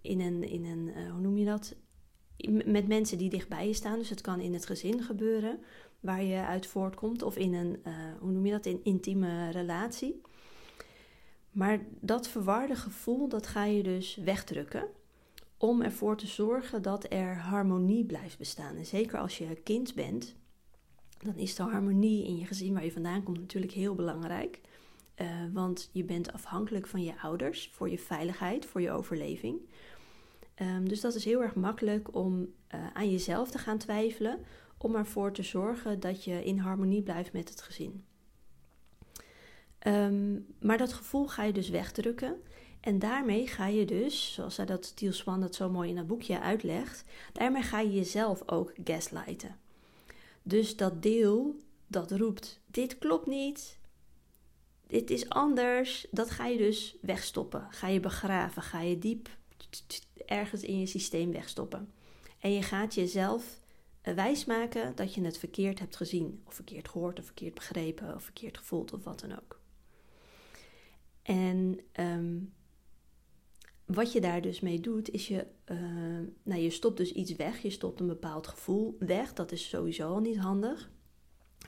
in 0.00 0.20
een, 0.20 0.42
in 0.42 0.64
een 0.64 0.88
uh, 0.88 1.10
hoe 1.10 1.20
noem 1.20 1.36
je 1.36 1.44
dat? 1.44 1.76
met 2.48 2.88
mensen 2.88 3.18
die 3.18 3.30
dichtbij 3.30 3.66
je 3.66 3.72
staan. 3.72 3.98
Dus 3.98 4.10
het 4.10 4.20
kan 4.20 4.40
in 4.40 4.52
het 4.52 4.66
gezin 4.66 5.02
gebeuren 5.02 5.60
waar 6.00 6.22
je 6.22 6.44
uit 6.44 6.66
voortkomt. 6.66 7.22
Of 7.22 7.36
in 7.36 7.54
een, 7.54 7.80
uh, 7.86 7.94
hoe 8.18 8.30
noem 8.30 8.46
je 8.46 8.52
dat, 8.52 8.66
in 8.66 8.80
intieme 8.82 9.50
relatie. 9.50 10.20
Maar 11.50 11.80
dat 12.00 12.28
verwarde 12.28 12.74
gevoel, 12.74 13.28
dat 13.28 13.46
ga 13.46 13.64
je 13.64 13.82
dus 13.82 14.16
wegdrukken. 14.16 14.88
Om 15.56 15.82
ervoor 15.82 16.16
te 16.16 16.26
zorgen 16.26 16.82
dat 16.82 17.12
er 17.12 17.36
harmonie 17.36 18.04
blijft 18.04 18.38
bestaan. 18.38 18.76
En 18.76 18.86
zeker 18.86 19.18
als 19.18 19.38
je 19.38 19.60
kind 19.62 19.94
bent, 19.94 20.34
dan 21.18 21.36
is 21.36 21.54
de 21.54 21.62
harmonie 21.62 22.26
in 22.26 22.38
je 22.38 22.46
gezin 22.46 22.72
waar 22.72 22.84
je 22.84 22.92
vandaan 22.92 23.22
komt 23.22 23.38
natuurlijk 23.38 23.72
heel 23.72 23.94
belangrijk. 23.94 24.60
Uh, 25.20 25.26
want 25.52 25.90
je 25.92 26.04
bent 26.04 26.32
afhankelijk 26.32 26.86
van 26.86 27.02
je 27.02 27.20
ouders 27.20 27.70
voor 27.72 27.90
je 27.90 27.98
veiligheid, 27.98 28.66
voor 28.66 28.80
je 28.80 28.90
overleving. 28.90 29.60
Um, 30.62 30.88
dus 30.88 31.00
dat 31.00 31.14
is 31.14 31.24
heel 31.24 31.42
erg 31.42 31.54
makkelijk 31.54 32.14
om 32.14 32.40
uh, 32.74 32.86
aan 32.92 33.10
jezelf 33.10 33.50
te 33.50 33.58
gaan 33.58 33.78
twijfelen, 33.78 34.44
om 34.78 34.94
ervoor 34.94 35.32
te 35.32 35.42
zorgen 35.42 36.00
dat 36.00 36.24
je 36.24 36.44
in 36.44 36.58
harmonie 36.58 37.02
blijft 37.02 37.32
met 37.32 37.48
het 37.48 37.62
gezin. 37.62 38.04
Um, 39.86 40.46
maar 40.60 40.78
dat 40.78 40.92
gevoel 40.92 41.28
ga 41.28 41.42
je 41.42 41.52
dus 41.52 41.68
wegdrukken. 41.68 42.42
En 42.80 42.98
daarmee 42.98 43.46
ga 43.46 43.66
je 43.66 43.84
dus, 43.84 44.34
zoals 44.34 44.56
dat 44.56 44.96
Tiel 44.96 45.12
Swan 45.12 45.40
dat 45.40 45.54
zo 45.54 45.70
mooi 45.70 45.88
in 45.88 45.96
dat 45.96 46.06
boekje 46.06 46.40
uitlegt, 46.40 47.04
daarmee 47.32 47.62
ga 47.62 47.80
je 47.80 47.92
jezelf 47.92 48.42
ook 48.46 48.72
gaslighten. 48.84 49.56
Dus 50.42 50.76
dat 50.76 51.02
deel 51.02 51.56
dat 51.86 52.10
roept: 52.10 52.60
dit 52.66 52.98
klopt 52.98 53.26
niet, 53.26 53.78
dit 54.90 55.10
is 55.10 55.28
anders. 55.28 56.06
Dat 56.10 56.30
ga 56.30 56.46
je 56.46 56.58
dus 56.58 56.96
wegstoppen. 57.00 57.66
Ga 57.70 57.88
je 57.88 58.00
begraven. 58.00 58.62
Ga 58.62 58.80
je 58.80 58.98
diep 58.98 59.28
ergens 60.26 60.62
in 60.62 60.78
je 60.78 60.86
systeem 60.86 61.32
wegstoppen. 61.32 61.92
En 62.38 62.52
je 62.52 62.62
gaat 62.62 62.94
jezelf 62.94 63.60
wijsmaken 64.02 64.96
dat 64.96 65.14
je 65.14 65.24
het 65.24 65.38
verkeerd 65.38 65.78
hebt 65.78 65.96
gezien, 65.96 66.42
of 66.46 66.54
verkeerd 66.54 66.88
gehoord, 66.88 67.18
of 67.18 67.24
verkeerd 67.24 67.54
begrepen, 67.54 68.14
of 68.14 68.22
verkeerd 68.22 68.58
gevoeld, 68.58 68.92
of 68.92 69.04
wat 69.04 69.20
dan 69.20 69.32
ook. 69.32 69.60
En 71.22 71.80
ehm, 71.92 72.38
wat 73.84 74.12
je 74.12 74.20
daar 74.20 74.42
dus 74.42 74.60
mee 74.60 74.80
doet, 74.80 75.10
is 75.10 75.28
je, 75.28 75.46
uh, 75.66 75.78
nou, 76.42 76.60
je 76.60 76.70
stopt 76.70 76.96
dus 76.96 77.12
iets 77.12 77.32
weg. 77.32 77.62
Je 77.62 77.70
stopt 77.70 78.00
een 78.00 78.06
bepaald 78.06 78.46
gevoel 78.46 78.96
weg. 78.98 79.32
Dat 79.32 79.52
is 79.52 79.68
sowieso 79.68 80.08
al 80.08 80.20
niet 80.20 80.38
handig. 80.38 80.90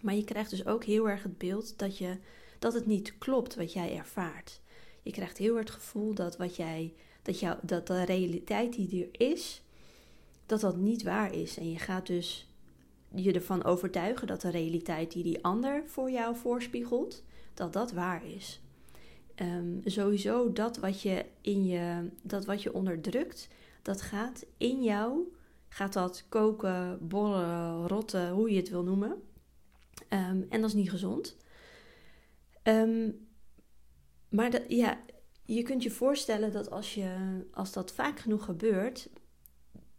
Maar 0.00 0.14
je 0.14 0.24
krijgt 0.24 0.50
dus 0.50 0.66
ook 0.66 0.84
heel 0.84 1.08
erg 1.08 1.22
het 1.22 1.38
beeld 1.38 1.78
dat, 1.78 1.98
je, 1.98 2.18
dat 2.62 2.74
het 2.74 2.86
niet 2.86 3.18
klopt 3.18 3.54
wat 3.54 3.72
jij 3.72 3.96
ervaart. 3.96 4.60
Je 5.02 5.10
krijgt 5.10 5.38
heel 5.38 5.56
erg 5.56 5.64
het 5.64 5.74
gevoel 5.74 6.14
dat, 6.14 6.36
wat 6.36 6.56
jij, 6.56 6.94
dat, 7.22 7.40
jou, 7.40 7.58
dat 7.62 7.86
de 7.86 8.04
realiteit 8.04 8.72
die 8.72 9.10
er 9.10 9.28
is, 9.28 9.62
dat 10.46 10.60
dat 10.60 10.76
niet 10.76 11.02
waar 11.02 11.34
is. 11.34 11.56
En 11.56 11.70
je 11.70 11.78
gaat 11.78 12.06
dus 12.06 12.48
je 13.14 13.32
ervan 13.32 13.64
overtuigen 13.64 14.26
dat 14.26 14.40
de 14.40 14.50
realiteit 14.50 15.12
die 15.12 15.22
die 15.22 15.44
ander 15.44 15.82
voor 15.86 16.10
jou 16.10 16.36
voorspiegelt, 16.36 17.22
dat 17.54 17.72
dat 17.72 17.92
waar 17.92 18.26
is. 18.26 18.60
Um, 19.36 19.80
sowieso 19.84 20.52
dat 20.52 20.76
wat 20.76 21.02
je 21.02 21.24
in 21.40 21.64
je, 21.64 22.08
dat 22.22 22.44
wat 22.44 22.62
je 22.62 22.74
onderdrukt, 22.74 23.48
dat 23.82 24.02
gaat 24.02 24.46
in 24.56 24.82
jou, 24.82 25.32
gaat 25.68 25.92
dat 25.92 26.24
koken, 26.28 26.98
borrelen, 27.08 27.88
rotten, 27.88 28.30
hoe 28.30 28.50
je 28.50 28.56
het 28.56 28.68
wil 28.68 28.82
noemen. 28.82 29.10
Um, 29.10 30.46
en 30.48 30.60
dat 30.60 30.64
is 30.64 30.74
niet 30.74 30.90
gezond. 30.90 31.36
Um, 32.62 33.28
maar 34.28 34.72
ja, 34.72 35.00
je 35.44 35.62
kunt 35.62 35.82
je 35.82 35.90
voorstellen 35.90 36.52
dat 36.52 36.70
als, 36.70 36.94
je, 36.94 37.40
als 37.52 37.72
dat 37.72 37.92
vaak 37.92 38.18
genoeg 38.18 38.44
gebeurt, 38.44 39.08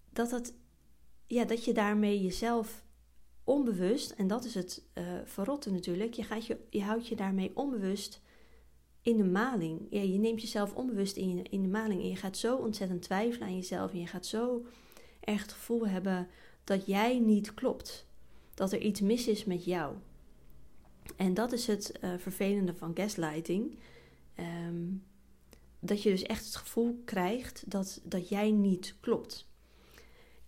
dat, 0.10 0.30
dat, 0.30 0.54
ja, 1.28 1.46
dat 1.46 1.66
je 1.66 1.74
daarmee 1.74 2.22
jezelf 2.22 2.84
onbewust, 3.44 4.12
en 4.12 4.28
dat 4.28 4.46
is 4.46 4.54
het 4.54 4.84
uh, 4.94 5.04
verrotten 5.26 5.74
natuurlijk, 5.74 6.14
je, 6.14 6.24
gaat 6.24 6.46
je, 6.46 6.58
je 6.70 6.82
houdt 6.82 7.08
je 7.08 7.16
daarmee 7.16 7.52
onbewust 7.54 8.22
in 9.02 9.18
de 9.18 9.24
maling. 9.24 9.88
Ja, 9.90 10.02
je 10.02 10.18
neemt 10.20 10.42
jezelf 10.42 10.76
onbewust 10.76 11.18
in, 11.18 11.44
in 11.44 11.62
de 11.62 11.68
maling 11.68 12.02
en 12.02 12.10
je 12.10 12.16
gaat 12.16 12.38
zo 12.38 12.56
ontzettend 12.56 13.02
twijfelen 13.02 13.48
aan 13.48 13.56
jezelf 13.56 13.92
en 13.92 14.00
je 14.00 14.08
gaat 14.08 14.26
zo 14.26 14.66
erg 15.20 15.42
het 15.42 15.52
gevoel 15.52 15.88
hebben 15.88 16.28
dat 16.64 16.86
jij 16.86 17.20
niet 17.20 17.54
klopt. 17.54 18.08
Dat 18.54 18.72
er 18.72 18.82
iets 18.82 19.02
mis 19.02 19.28
is 19.28 19.46
met 19.46 19.66
jou. 19.66 19.96
En 21.16 21.34
dat 21.34 21.52
is 21.52 21.68
het 21.68 22.00
uh, 22.02 22.14
vervelende 22.18 22.74
van 22.74 22.92
gaslighting. 22.96 23.78
Um, 24.40 25.04
dat 25.80 26.04
je 26.04 26.10
dus 26.10 26.24
echt 26.24 26.46
het 26.46 26.56
gevoel 26.56 27.02
krijgt 27.06 27.64
dat, 27.72 28.02
dat 28.04 28.30
jij 28.30 28.52
niet 28.52 28.96
klopt. 29.00 29.48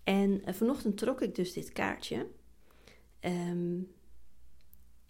En 0.04 0.42
uh, 0.46 0.54
vanochtend 0.54 0.98
trok 0.98 1.22
ik 1.22 1.36
dus 1.36 1.54
dit 1.54 1.72
kaartje. 1.72 2.28
Um, 3.22 3.94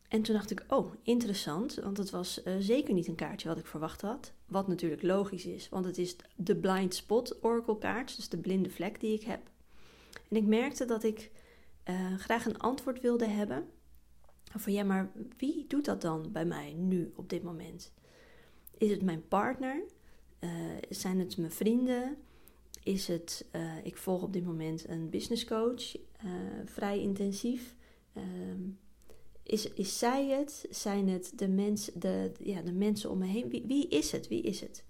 en 0.08 0.22
toen 0.22 0.36
dacht 0.36 0.52
ik, 0.52 0.64
oh, 0.68 0.94
interessant, 1.04 1.76
want 1.76 1.98
het 1.98 2.10
was 2.10 2.42
uh, 2.46 2.56
zeker 2.60 2.94
niet 2.94 3.08
een 3.08 3.16
kaartje 3.16 3.48
wat 3.48 3.58
ik 3.58 3.66
verwacht 3.66 4.02
had. 4.02 4.34
Wat 4.46 4.68
natuurlijk 4.68 5.02
logisch 5.02 5.46
is, 5.46 5.70
want 5.70 5.86
het 5.86 5.98
is 5.98 6.16
de 6.36 6.56
blind 6.56 6.96
spot 6.96 7.44
oracle 7.44 7.78
kaart, 7.78 8.16
dus 8.16 8.30
de 8.30 8.38
blinde 8.38 8.70
vlek 8.70 9.00
die 9.00 9.14
ik 9.14 9.24
heb. 9.24 9.50
En 10.30 10.36
ik 10.36 10.46
merkte 10.46 10.86
dat 10.86 11.04
ik 11.04 11.32
graag 12.18 12.46
een 12.46 12.60
antwoord 12.60 13.02
wilde 13.02 13.28
hebben. 13.28 13.70
Van 14.56 14.74
ja, 14.74 14.84
maar 14.84 15.12
wie 15.38 15.66
doet 15.68 15.86
dat 15.86 16.02
dan 16.02 16.32
bij 16.32 16.46
mij 16.46 16.74
nu 16.74 17.12
op 17.16 17.30
dit 17.30 17.44
moment? 17.44 17.94
Is 18.78 18.90
het 18.90 19.02
mijn 19.02 19.28
partner? 19.28 19.84
Uh, 20.40 20.50
zijn 20.90 21.20
het 21.20 21.38
mijn 21.38 21.52
vrienden? 21.52 22.18
Is 22.84 23.08
het, 23.08 23.46
ik 23.84 23.98
volg 23.98 24.22
op 24.22 24.34
dit 24.34 24.46
moment 24.46 24.90
een 24.90 25.10
business 25.10 25.46
coach, 25.46 25.96
vrij 26.66 27.00
intensief. 27.00 27.76
Ehm, 28.14 28.62
is, 29.44 29.74
is 29.74 30.00
zij 30.00 30.26
het? 30.28 30.66
Zijn 30.70 31.10
het 31.10 31.32
de, 31.36 31.48
mens, 31.48 31.92
de, 31.94 32.32
ja, 32.44 32.62
de 32.62 32.74
mensen 32.74 33.10
om 33.10 33.18
me 33.18 33.26
heen? 33.26 33.50
Wie, 33.50 33.64
wie 33.68 33.88
is 33.88 34.12
het? 34.12 34.28
Wie 34.28 34.42
is 34.42 34.62
het? 34.62 34.84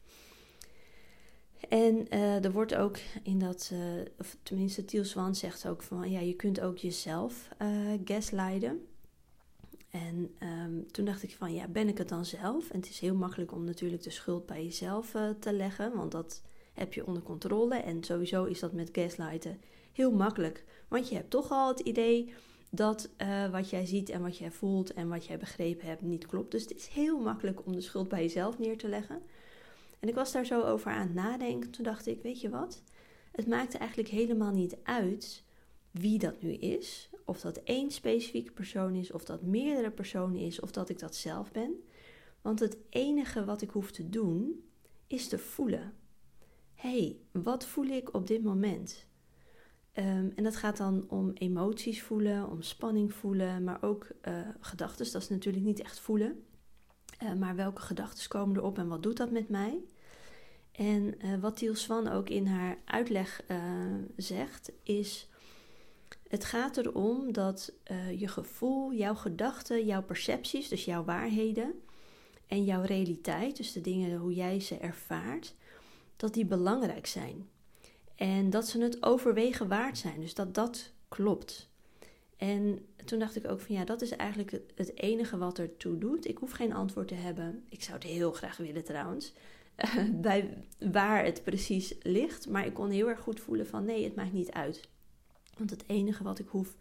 En 1.69 2.09
er 2.09 2.51
wordt 2.51 2.75
ook 2.75 2.97
in 3.23 3.39
dat, 3.39 3.71
of 4.17 4.37
tenminste 4.43 4.85
Tiel 4.85 5.03
Swan 5.03 5.35
zegt 5.35 5.67
ook 5.67 5.83
van, 5.83 6.11
ja, 6.11 6.19
je 6.19 6.35
kunt 6.35 6.61
ook 6.61 6.77
jezelf 6.77 7.49
uh, 7.61 7.93
gaslighten. 8.03 8.85
En 9.95 10.35
um, 10.39 10.91
toen 10.91 11.05
dacht 11.05 11.23
ik 11.23 11.35
van, 11.35 11.53
ja, 11.53 11.67
ben 11.67 11.87
ik 11.87 11.97
het 11.97 12.09
dan 12.09 12.25
zelf? 12.25 12.69
En 12.69 12.79
het 12.79 12.89
is 12.89 12.99
heel 12.99 13.15
makkelijk 13.15 13.51
om 13.51 13.63
natuurlijk 13.63 14.03
de 14.03 14.09
schuld 14.09 14.45
bij 14.45 14.63
jezelf 14.63 15.15
te 15.39 15.53
leggen, 15.53 15.95
want 15.95 16.11
dat 16.11 16.41
heb 16.73 16.93
je 16.93 17.05
onder 17.05 17.23
controle. 17.23 17.75
En 17.75 18.03
sowieso 18.03 18.43
is 18.43 18.59
dat 18.59 18.73
met 18.73 18.89
gaslighten 18.91 19.61
heel 19.91 20.11
makkelijk, 20.11 20.63
want 20.87 21.09
je 21.09 21.15
hebt 21.15 21.29
toch 21.29 21.51
al 21.51 21.67
het 21.67 21.79
idee 21.79 22.33
dat 22.69 23.09
uh, 23.17 23.49
wat 23.51 23.69
jij 23.69 23.85
ziet 23.85 24.09
en 24.09 24.21
wat 24.21 24.37
jij 24.37 24.51
voelt 24.51 24.93
en 24.93 25.07
wat 25.07 25.25
jij 25.25 25.37
begrepen 25.37 25.87
hebt 25.87 26.01
niet 26.01 26.25
klopt. 26.25 26.51
Dus 26.51 26.61
het 26.61 26.75
is 26.75 26.87
heel 26.87 27.19
makkelijk 27.19 27.65
om 27.65 27.73
de 27.73 27.81
schuld 27.81 28.07
bij 28.07 28.21
jezelf 28.21 28.59
neer 28.59 28.77
te 28.77 28.87
leggen. 28.87 29.21
En 29.99 30.07
ik 30.07 30.15
was 30.15 30.31
daar 30.31 30.45
zo 30.45 30.61
over 30.61 30.91
aan 30.91 31.01
het 31.01 31.13
nadenken. 31.13 31.71
Toen 31.71 31.83
dacht 31.83 32.07
ik, 32.07 32.21
weet 32.21 32.41
je 32.41 32.49
wat? 32.49 32.81
Het 33.31 33.47
maakt 33.47 33.77
eigenlijk 33.77 34.09
helemaal 34.09 34.51
niet 34.51 34.77
uit 34.83 35.43
wie 35.91 36.19
dat 36.19 36.41
nu 36.41 36.53
is. 36.53 37.09
Of 37.25 37.41
dat 37.41 37.57
één 37.57 37.91
specifieke 37.91 38.51
persoon 38.51 38.95
is, 38.95 39.11
of 39.11 39.23
dat 39.23 39.41
meerdere 39.41 39.91
personen 39.91 40.39
is, 40.39 40.59
of 40.59 40.71
dat 40.71 40.89
ik 40.89 40.99
dat 40.99 41.15
zelf 41.15 41.51
ben. 41.51 41.83
Want 42.41 42.59
het 42.59 42.77
enige 42.89 43.45
wat 43.45 43.61
ik 43.61 43.69
hoef 43.69 43.91
te 43.91 44.09
doen, 44.09 44.63
is 45.07 45.27
te 45.27 45.37
voelen. 45.37 45.93
Hé, 46.73 46.89
hey, 46.89 47.17
wat 47.31 47.65
voel 47.65 47.85
ik 47.85 48.13
op 48.13 48.27
dit 48.27 48.43
moment? 48.43 49.07
Um, 49.93 50.31
en 50.35 50.43
dat 50.43 50.55
gaat 50.55 50.77
dan 50.77 51.05
om 51.09 51.31
emoties 51.33 52.03
voelen, 52.03 52.49
om 52.49 52.61
spanning 52.61 53.13
voelen, 53.13 53.63
maar 53.63 53.83
ook 53.83 54.07
uh, 54.27 54.39
gedachten. 54.59 55.11
Dat 55.11 55.21
is 55.21 55.29
natuurlijk 55.29 55.65
niet 55.65 55.79
echt 55.79 55.99
voelen. 55.99 56.43
Uh, 57.23 57.33
maar 57.33 57.55
welke 57.55 57.81
gedachten 57.81 58.29
komen 58.29 58.57
erop 58.57 58.77
en 58.77 58.87
wat 58.87 59.03
doet 59.03 59.17
dat 59.17 59.31
met 59.31 59.49
mij? 59.49 59.83
En 60.71 61.25
uh, 61.25 61.39
wat 61.39 61.57
Tiel 61.57 61.75
Swan 61.75 62.07
ook 62.07 62.29
in 62.29 62.47
haar 62.47 62.77
uitleg 62.85 63.43
zegt, 64.15 64.71
is: 64.83 65.29
Het 66.35 66.45
gaat 66.45 66.77
erom 66.77 67.31
dat 67.33 67.73
je 68.17 68.27
gevoel, 68.27 68.93
jouw 68.93 69.15
gedachten, 69.15 69.85
jouw 69.85 70.03
percepties, 70.03 70.67
dus 70.67 70.85
jouw 70.85 71.03
waarheden 71.03 71.73
en 72.47 72.63
jouw 72.63 72.81
realiteit, 72.81 73.57
dus 73.57 73.71
de 73.71 73.81
dingen 73.81 74.17
hoe 74.17 74.33
jij 74.33 74.59
ze 74.59 74.77
ervaart, 74.77 75.55
dat 76.15 76.33
die 76.33 76.45
belangrijk 76.45 77.05
zijn. 77.05 77.49
En 78.15 78.49
dat 78.49 78.67
ze 78.67 78.81
het 78.81 79.03
overwegen 79.03 79.67
waard 79.67 79.97
zijn. 79.97 80.19
Dus 80.19 80.33
dat 80.33 80.55
dat 80.55 80.91
klopt. 81.07 81.69
En 82.37 82.85
toen 83.05 83.19
dacht 83.19 83.35
ik 83.35 83.47
ook 83.47 83.59
van 83.59 83.75
ja, 83.75 83.85
dat 83.85 84.01
is 84.01 84.11
eigenlijk 84.11 84.61
het 84.75 84.97
enige 84.97 85.37
wat 85.37 85.57
er 85.57 85.77
toe 85.77 85.97
doet. 85.97 86.27
Ik 86.27 86.37
hoef 86.37 86.51
geen 86.51 86.73
antwoord 86.73 87.07
te 87.07 87.13
hebben. 87.13 87.63
Ik 87.69 87.83
zou 87.83 87.97
het 87.97 88.07
heel 88.07 88.31
graag 88.31 88.57
willen 88.57 88.83
trouwens. 88.83 89.33
bij 90.21 90.57
waar 90.91 91.25
het 91.25 91.43
precies 91.43 91.95
ligt. 92.01 92.49
Maar 92.49 92.65
ik 92.65 92.73
kon 92.73 92.89
heel 92.89 93.09
erg 93.09 93.19
goed 93.19 93.39
voelen 93.39 93.67
van 93.67 93.85
nee, 93.85 94.03
het 94.03 94.15
maakt 94.15 94.33
niet 94.33 94.51
uit. 94.51 94.93
Want 95.57 95.69
het 95.69 95.83
enige 95.87 96.23
wat 96.23 96.39
ik 96.39 96.47
hoef 96.47 96.75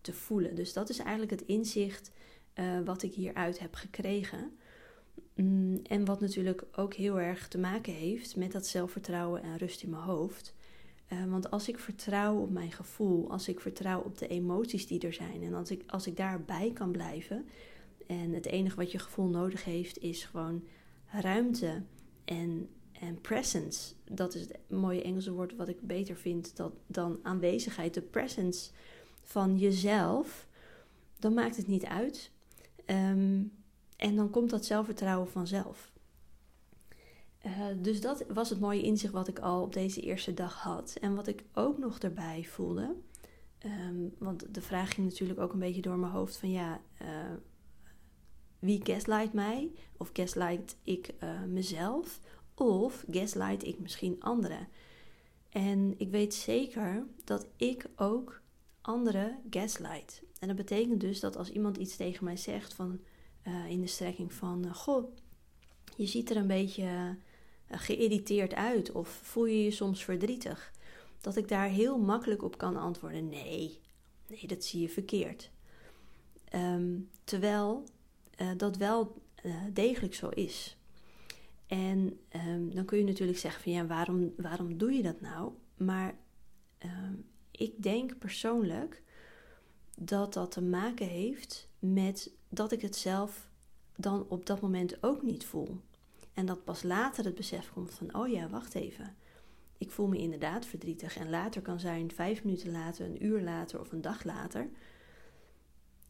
te 0.00 0.12
voelen. 0.12 0.54
Dus 0.54 0.72
dat 0.72 0.88
is 0.88 0.98
eigenlijk 0.98 1.30
het 1.30 1.42
inzicht 1.42 2.10
uh, 2.54 2.80
wat 2.84 3.02
ik 3.02 3.12
hieruit 3.12 3.58
heb 3.58 3.74
gekregen. 3.74 4.58
Mm, 5.34 5.80
en 5.82 6.04
wat 6.04 6.20
natuurlijk 6.20 6.64
ook 6.72 6.94
heel 6.94 7.20
erg 7.20 7.48
te 7.48 7.58
maken 7.58 7.92
heeft 7.92 8.36
met 8.36 8.52
dat 8.52 8.66
zelfvertrouwen 8.66 9.42
en 9.42 9.56
rust 9.56 9.82
in 9.82 9.90
mijn 9.90 10.02
hoofd. 10.02 10.54
Uh, 11.12 11.24
want 11.24 11.50
als 11.50 11.68
ik 11.68 11.78
vertrouw 11.78 12.36
op 12.36 12.50
mijn 12.50 12.72
gevoel, 12.72 13.30
als 13.30 13.48
ik 13.48 13.60
vertrouw 13.60 14.00
op 14.00 14.18
de 14.18 14.26
emoties 14.26 14.86
die 14.86 15.00
er 15.00 15.12
zijn 15.12 15.42
en 15.42 15.54
als 15.54 15.70
ik, 15.70 15.82
als 15.86 16.06
ik 16.06 16.16
daarbij 16.16 16.70
kan 16.72 16.90
blijven 16.90 17.46
en 18.06 18.32
het 18.32 18.46
enige 18.46 18.76
wat 18.76 18.92
je 18.92 18.98
gevoel 18.98 19.28
nodig 19.28 19.64
heeft 19.64 19.98
is 19.98 20.24
gewoon 20.24 20.64
ruimte 21.06 21.82
en, 22.24 22.68
en 23.00 23.20
presence. 23.20 23.94
Dat 24.04 24.34
is 24.34 24.40
het 24.40 24.58
mooie 24.68 25.02
Engelse 25.02 25.32
woord 25.32 25.56
wat 25.56 25.68
ik 25.68 25.80
beter 25.80 26.16
vind 26.16 26.56
dat, 26.56 26.72
dan 26.86 27.18
aanwezigheid. 27.22 27.94
De 27.94 28.02
presence 28.02 28.70
van 29.22 29.58
jezelf, 29.58 30.46
dan 31.18 31.34
maakt 31.34 31.56
het 31.56 31.66
niet 31.66 31.84
uit. 31.84 32.30
Um, 32.86 33.52
en 33.96 34.16
dan 34.16 34.30
komt 34.30 34.50
dat 34.50 34.64
zelfvertrouwen 34.64 35.30
vanzelf. 35.30 35.92
Uh, 37.46 37.66
dus 37.76 38.00
dat 38.00 38.24
was 38.28 38.50
het 38.50 38.60
mooie 38.60 38.82
inzicht 38.82 39.12
wat 39.12 39.28
ik 39.28 39.38
al 39.38 39.62
op 39.62 39.72
deze 39.72 40.00
eerste 40.00 40.34
dag 40.34 40.54
had. 40.54 40.96
En 41.00 41.14
wat 41.14 41.26
ik 41.26 41.44
ook 41.54 41.78
nog 41.78 41.98
erbij 41.98 42.44
voelde. 42.44 42.94
Um, 43.64 44.14
want 44.18 44.54
de 44.54 44.60
vraag 44.62 44.94
ging 44.94 45.08
natuurlijk 45.08 45.40
ook 45.40 45.52
een 45.52 45.58
beetje 45.58 45.82
door 45.82 45.96
mijn 45.96 46.12
hoofd 46.12 46.36
van 46.36 46.50
ja, 46.50 46.80
uh, 47.02 47.08
wie 48.58 48.80
gaslight 48.82 49.32
mij? 49.32 49.70
Of 49.96 50.10
gaslight 50.12 50.76
ik 50.84 51.14
uh, 51.22 51.42
mezelf? 51.42 52.20
Of 52.60 53.04
gaslight 53.10 53.66
ik 53.66 53.78
misschien 53.78 54.16
anderen? 54.20 54.68
En 55.48 55.94
ik 55.96 56.10
weet 56.10 56.34
zeker 56.34 57.06
dat 57.24 57.46
ik 57.56 57.86
ook 57.96 58.40
anderen 58.80 59.38
gaslight. 59.50 60.22
En 60.38 60.48
dat 60.48 60.56
betekent 60.56 61.00
dus 61.00 61.20
dat 61.20 61.36
als 61.36 61.50
iemand 61.50 61.76
iets 61.76 61.96
tegen 61.96 62.24
mij 62.24 62.36
zegt 62.36 62.74
van 62.74 63.00
in 63.68 63.80
de 63.80 63.86
strekking 63.86 64.32
van 64.32 64.74
goh, 64.74 65.16
je 65.96 66.06
ziet 66.06 66.30
er 66.30 66.36
een 66.36 66.46
beetje 66.46 67.16
geïrriteerd 67.68 68.54
uit 68.54 68.92
of 68.92 69.08
voel 69.08 69.46
je 69.46 69.64
je 69.64 69.70
soms 69.70 70.04
verdrietig? 70.04 70.72
Dat 71.20 71.36
ik 71.36 71.48
daar 71.48 71.68
heel 71.68 71.98
makkelijk 71.98 72.42
op 72.42 72.58
kan 72.58 72.76
antwoorden: 72.76 73.28
nee, 73.28 73.80
Nee, 74.30 74.46
dat 74.46 74.64
zie 74.64 74.80
je 74.80 74.88
verkeerd. 74.88 75.50
Ehm, 76.44 76.98
terwijl 77.24 77.84
uh, 78.40 78.50
dat 78.56 78.76
wel 78.76 79.22
uh, 79.42 79.54
degelijk 79.72 80.14
zo 80.14 80.28
is. 80.28 80.76
En 81.70 82.18
um, 82.46 82.74
dan 82.74 82.84
kun 82.84 82.98
je 82.98 83.04
natuurlijk 83.04 83.38
zeggen 83.38 83.62
van 83.62 83.72
ja, 83.72 83.86
waarom, 83.86 84.32
waarom 84.36 84.78
doe 84.78 84.92
je 84.92 85.02
dat 85.02 85.20
nou? 85.20 85.52
Maar 85.76 86.14
um, 86.84 87.24
ik 87.50 87.82
denk 87.82 88.18
persoonlijk 88.18 89.02
dat 89.96 90.32
dat 90.34 90.50
te 90.50 90.62
maken 90.62 91.06
heeft 91.06 91.68
met 91.78 92.30
dat 92.48 92.72
ik 92.72 92.80
het 92.80 92.96
zelf 92.96 93.50
dan 93.96 94.26
op 94.28 94.46
dat 94.46 94.60
moment 94.60 95.02
ook 95.02 95.22
niet 95.22 95.44
voel. 95.44 95.80
En 96.34 96.46
dat 96.46 96.64
pas 96.64 96.82
later 96.82 97.24
het 97.24 97.34
besef 97.34 97.72
komt 97.72 97.90
van, 97.90 98.14
oh 98.14 98.28
ja, 98.28 98.48
wacht 98.48 98.74
even. 98.74 99.16
Ik 99.78 99.90
voel 99.90 100.08
me 100.08 100.18
inderdaad 100.18 100.66
verdrietig. 100.66 101.16
En 101.16 101.30
later 101.30 101.62
kan 101.62 101.80
zijn 101.80 102.12
vijf 102.12 102.44
minuten 102.44 102.70
later, 102.70 103.06
een 103.06 103.24
uur 103.24 103.42
later 103.42 103.80
of 103.80 103.92
een 103.92 104.00
dag 104.00 104.24
later. 104.24 104.70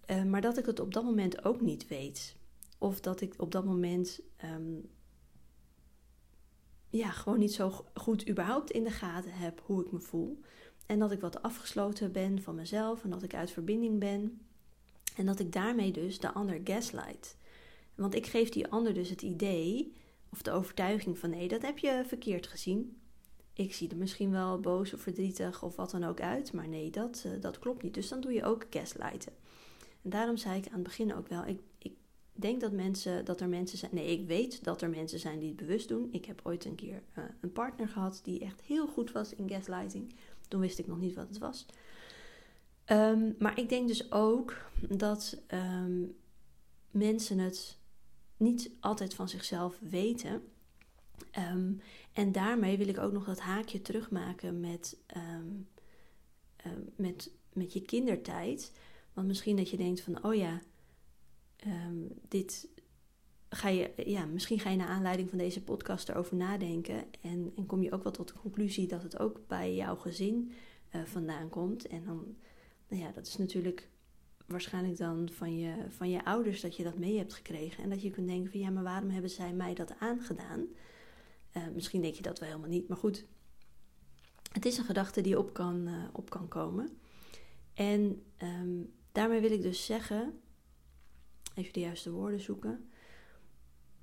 Uh, 0.06 0.24
maar 0.24 0.40
dat 0.40 0.58
ik 0.58 0.66
het 0.66 0.80
op 0.80 0.94
dat 0.94 1.04
moment 1.04 1.44
ook 1.44 1.60
niet 1.60 1.88
weet. 1.88 2.36
Of 2.78 3.00
dat 3.00 3.20
ik 3.20 3.34
op 3.36 3.52
dat 3.52 3.64
moment 3.64 4.20
um, 4.44 4.88
ja, 6.90 7.10
gewoon 7.10 7.38
niet 7.38 7.54
zo 7.54 7.84
goed 7.94 8.28
überhaupt 8.28 8.70
in 8.70 8.84
de 8.84 8.90
gaten 8.90 9.32
heb 9.32 9.60
hoe 9.64 9.84
ik 9.84 9.92
me 9.92 10.00
voel. 10.00 10.40
En 10.86 10.98
dat 10.98 11.12
ik 11.12 11.20
wat 11.20 11.42
afgesloten 11.42 12.12
ben 12.12 12.42
van 12.42 12.54
mezelf 12.54 13.04
en 13.04 13.10
dat 13.10 13.22
ik 13.22 13.34
uit 13.34 13.50
verbinding 13.50 13.98
ben. 13.98 14.40
En 15.16 15.26
dat 15.26 15.38
ik 15.38 15.52
daarmee 15.52 15.92
dus 15.92 16.18
de 16.18 16.32
ander 16.32 16.60
gaslight. 16.64 17.36
Want 17.94 18.14
ik 18.14 18.26
geef 18.26 18.48
die 18.48 18.68
ander 18.68 18.94
dus 18.94 19.08
het 19.08 19.22
idee 19.22 19.92
of 20.30 20.42
de 20.42 20.50
overtuiging 20.50 21.18
van 21.18 21.30
nee, 21.30 21.48
dat 21.48 21.62
heb 21.62 21.78
je 21.78 22.02
verkeerd 22.06 22.46
gezien. 22.46 23.00
Ik 23.52 23.74
zie 23.74 23.88
er 23.88 23.96
misschien 23.96 24.30
wel 24.30 24.60
boos 24.60 24.94
of 24.94 25.00
verdrietig 25.00 25.62
of 25.62 25.76
wat 25.76 25.90
dan 25.90 26.04
ook 26.04 26.20
uit, 26.20 26.52
maar 26.52 26.68
nee, 26.68 26.90
dat, 26.90 27.22
uh, 27.26 27.32
dat 27.40 27.58
klopt 27.58 27.82
niet. 27.82 27.94
Dus 27.94 28.08
dan 28.08 28.20
doe 28.20 28.32
je 28.32 28.44
ook 28.44 28.66
gaslighten. 28.70 29.32
En 30.02 30.10
daarom 30.10 30.36
zei 30.36 30.58
ik 30.58 30.66
aan 30.66 30.72
het 30.74 30.82
begin 30.82 31.14
ook 31.14 31.28
wel, 31.28 31.46
ik 31.46 31.60
denk 32.40 32.60
dat, 32.60 32.72
mensen, 32.72 33.24
dat 33.24 33.40
er 33.40 33.48
mensen 33.48 33.78
zijn. 33.78 33.94
Nee, 33.94 34.18
ik 34.18 34.26
weet 34.26 34.64
dat 34.64 34.82
er 34.82 34.90
mensen 34.90 35.18
zijn 35.18 35.38
die 35.38 35.48
het 35.48 35.56
bewust 35.56 35.88
doen. 35.88 36.08
Ik 36.12 36.24
heb 36.24 36.40
ooit 36.42 36.64
een 36.64 36.74
keer 36.74 37.02
uh, 37.18 37.24
een 37.40 37.52
partner 37.52 37.88
gehad 37.88 38.20
die 38.22 38.40
echt 38.40 38.60
heel 38.60 38.86
goed 38.86 39.12
was 39.12 39.34
in 39.34 39.48
gaslighting. 39.48 40.14
Toen 40.48 40.60
wist 40.60 40.78
ik 40.78 40.86
nog 40.86 40.98
niet 40.98 41.14
wat 41.14 41.28
het 41.28 41.38
was. 41.38 41.66
Um, 42.86 43.34
maar 43.38 43.58
ik 43.58 43.68
denk 43.68 43.88
dus 43.88 44.12
ook 44.12 44.56
dat 44.88 45.42
um, 45.48 46.16
mensen 46.90 47.38
het 47.38 47.78
niet 48.36 48.70
altijd 48.80 49.14
van 49.14 49.28
zichzelf 49.28 49.78
weten. 49.80 50.42
Um, 51.52 51.80
en 52.12 52.32
daarmee 52.32 52.78
wil 52.78 52.88
ik 52.88 52.98
ook 52.98 53.12
nog 53.12 53.24
dat 53.24 53.40
haakje 53.40 53.82
terugmaken 53.82 54.60
met, 54.60 54.96
met, 56.96 57.30
met 57.52 57.72
je 57.72 57.82
kindertijd. 57.82 58.72
Want 59.12 59.26
misschien 59.26 59.56
dat 59.56 59.70
je 59.70 59.76
denkt 59.76 60.00
van, 60.00 60.24
oh 60.24 60.34
ja, 60.34 60.60
um, 61.66 62.08
dit 62.28 62.68
ga 63.48 63.68
je, 63.68 63.92
ja, 63.96 64.24
misschien 64.24 64.58
ga 64.58 64.70
je 64.70 64.76
naar 64.76 64.88
aanleiding 64.88 65.28
van 65.28 65.38
deze 65.38 65.62
podcast 65.62 66.08
erover 66.08 66.36
nadenken. 66.36 67.04
En, 67.20 67.52
en 67.56 67.66
kom 67.66 67.82
je 67.82 67.92
ook 67.92 68.02
wel 68.02 68.12
tot 68.12 68.28
de 68.28 68.40
conclusie 68.40 68.86
dat 68.86 69.02
het 69.02 69.18
ook 69.18 69.40
bij 69.46 69.74
jouw 69.74 69.96
gezin 69.96 70.52
uh, 70.94 71.02
vandaan 71.04 71.48
komt. 71.48 71.86
En 71.86 72.04
dan, 72.04 72.36
nou 72.88 73.02
ja, 73.02 73.12
dat 73.12 73.26
is 73.26 73.36
natuurlijk 73.36 73.88
waarschijnlijk 74.46 74.96
dan 74.96 75.28
van 75.32 75.58
je, 75.58 75.74
van 75.88 76.10
je 76.10 76.24
ouders 76.24 76.60
dat 76.60 76.76
je 76.76 76.82
dat 76.82 76.98
mee 76.98 77.18
hebt 77.18 77.34
gekregen. 77.34 77.82
En 77.82 77.90
dat 77.90 78.02
je 78.02 78.10
kunt 78.10 78.28
denken 78.28 78.50
van 78.50 78.60
ja, 78.60 78.70
maar 78.70 78.82
waarom 78.82 79.10
hebben 79.10 79.30
zij 79.30 79.52
mij 79.52 79.74
dat 79.74 79.98
aangedaan? 79.98 80.66
Uh, 81.56 81.62
misschien 81.74 82.02
denk 82.02 82.14
je 82.14 82.22
dat 82.22 82.38
wel 82.38 82.48
helemaal 82.48 82.70
niet, 82.70 82.88
maar 82.88 82.96
goed. 82.96 83.24
Het 84.52 84.66
is 84.66 84.78
een 84.78 84.84
gedachte 84.84 85.20
die 85.20 85.38
op 85.38 85.52
kan, 85.52 85.88
uh, 85.88 86.04
op 86.12 86.30
kan 86.30 86.48
komen. 86.48 86.98
En 87.74 88.22
um, 88.42 88.92
daarmee 89.12 89.40
wil 89.40 89.52
ik 89.52 89.62
dus 89.62 89.86
zeggen 89.86 90.40
even 91.60 91.72
de 91.72 91.80
juiste 91.80 92.10
woorden 92.10 92.40
zoeken. 92.40 92.90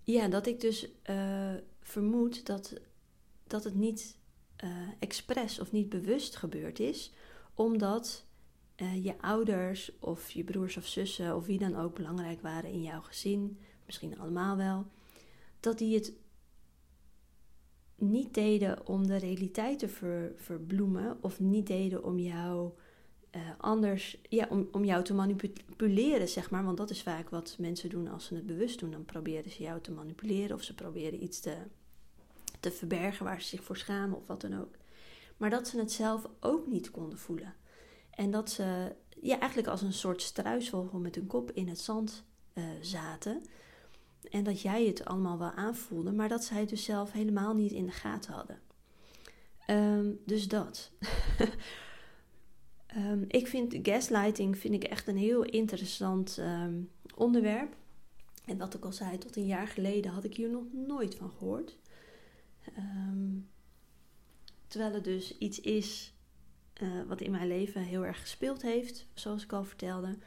Ja, 0.03 0.27
dat 0.27 0.47
ik 0.47 0.59
dus 0.59 0.87
uh, 1.09 1.53
vermoed 1.81 2.45
dat, 2.45 2.73
dat 3.47 3.63
het 3.63 3.75
niet 3.75 4.17
uh, 4.63 4.69
expres 4.99 5.59
of 5.59 5.71
niet 5.71 5.89
bewust 5.89 6.35
gebeurd 6.35 6.79
is, 6.79 7.13
omdat 7.53 8.25
uh, 8.75 9.03
je 9.03 9.21
ouders 9.21 9.99
of 9.99 10.31
je 10.31 10.43
broers 10.43 10.77
of 10.77 10.85
zussen 10.85 11.35
of 11.35 11.45
wie 11.45 11.59
dan 11.59 11.75
ook 11.75 11.95
belangrijk 11.95 12.41
waren 12.41 12.71
in 12.71 12.81
jouw 12.81 13.01
gezin, 13.01 13.59
misschien 13.85 14.19
allemaal 14.19 14.57
wel, 14.57 14.85
dat 15.59 15.77
die 15.77 15.95
het 15.95 16.13
niet 17.95 18.33
deden 18.33 18.87
om 18.87 19.07
de 19.07 19.17
realiteit 19.17 19.79
te 19.79 19.87
ver, 19.87 20.33
verbloemen 20.35 21.17
of 21.21 21.39
niet 21.39 21.67
deden 21.67 22.03
om 22.03 22.19
jou 22.19 22.71
uh, 23.37 23.43
anders, 23.57 24.17
ja, 24.29 24.47
om, 24.49 24.67
om 24.71 24.85
jou 24.85 25.03
te 25.03 25.13
manipuleren, 25.13 26.29
zeg 26.29 26.49
maar. 26.49 26.63
Want 26.63 26.77
dat 26.77 26.89
is 26.89 27.01
vaak 27.01 27.29
wat 27.29 27.55
mensen 27.59 27.89
doen 27.89 28.07
als 28.07 28.25
ze 28.25 28.35
het 28.35 28.45
bewust 28.45 28.79
doen. 28.79 28.91
Dan 28.91 29.05
proberen 29.05 29.51
ze 29.51 29.63
jou 29.63 29.81
te 29.81 29.91
manipuleren 29.91 30.55
of 30.55 30.63
ze 30.63 30.75
proberen 30.75 31.23
iets 31.23 31.39
te, 31.39 31.55
te 32.59 32.71
verbergen 32.71 33.25
waar 33.25 33.41
ze 33.41 33.47
zich 33.47 33.63
voor 33.63 33.77
schamen 33.77 34.17
of 34.17 34.27
wat 34.27 34.41
dan 34.41 34.59
ook. 34.59 34.75
Maar 35.37 35.49
dat 35.49 35.67
ze 35.67 35.79
het 35.79 35.91
zelf 35.91 36.27
ook 36.39 36.67
niet 36.67 36.91
konden 36.91 37.19
voelen. 37.19 37.53
En 38.09 38.31
dat 38.31 38.49
ze 38.49 38.95
ja, 39.21 39.39
eigenlijk 39.39 39.69
als 39.69 39.81
een 39.81 39.93
soort 39.93 40.21
struisvogel 40.21 40.99
met 40.99 41.15
hun 41.15 41.27
kop 41.27 41.51
in 41.51 41.67
het 41.67 41.79
zand 41.79 42.23
uh, 42.53 42.63
zaten. 42.81 43.41
En 44.31 44.43
dat 44.43 44.61
jij 44.61 44.85
het 44.85 45.05
allemaal 45.05 45.37
wel 45.37 45.51
aanvoelde, 45.51 46.11
maar 46.11 46.29
dat 46.29 46.43
zij 46.43 46.59
het 46.59 46.69
dus 46.69 46.83
zelf 46.83 47.11
helemaal 47.11 47.53
niet 47.53 47.71
in 47.71 47.85
de 47.85 47.91
gaten 47.91 48.33
hadden. 48.33 48.59
Um, 49.67 50.19
dus 50.25 50.47
dat. 50.47 50.91
Um, 52.97 53.25
ik 53.27 53.47
vind 53.47 53.77
gaslighting 53.81 54.57
vind 54.57 54.73
ik 54.73 54.83
echt 54.83 55.07
een 55.07 55.17
heel 55.17 55.43
interessant 55.43 56.37
um, 56.39 56.91
onderwerp. 57.15 57.75
En 58.45 58.57
wat 58.57 58.73
ik 58.73 58.85
al 58.85 58.91
zei, 58.91 59.17
tot 59.17 59.35
een 59.35 59.45
jaar 59.45 59.67
geleden 59.67 60.11
had 60.11 60.23
ik 60.23 60.35
hier 60.35 60.49
nog 60.49 60.63
nooit 60.71 61.15
van 61.15 61.29
gehoord. 61.29 61.77
Um, 62.77 63.49
terwijl 64.67 64.93
het 64.93 65.03
dus 65.03 65.37
iets 65.37 65.59
is 65.59 66.13
uh, 66.81 67.03
wat 67.07 67.21
in 67.21 67.31
mijn 67.31 67.47
leven 67.47 67.81
heel 67.81 68.05
erg 68.05 68.21
gespeeld 68.21 68.61
heeft, 68.61 69.07
zoals 69.13 69.43
ik 69.43 69.53
al 69.53 69.63
vertelde. 69.63 70.17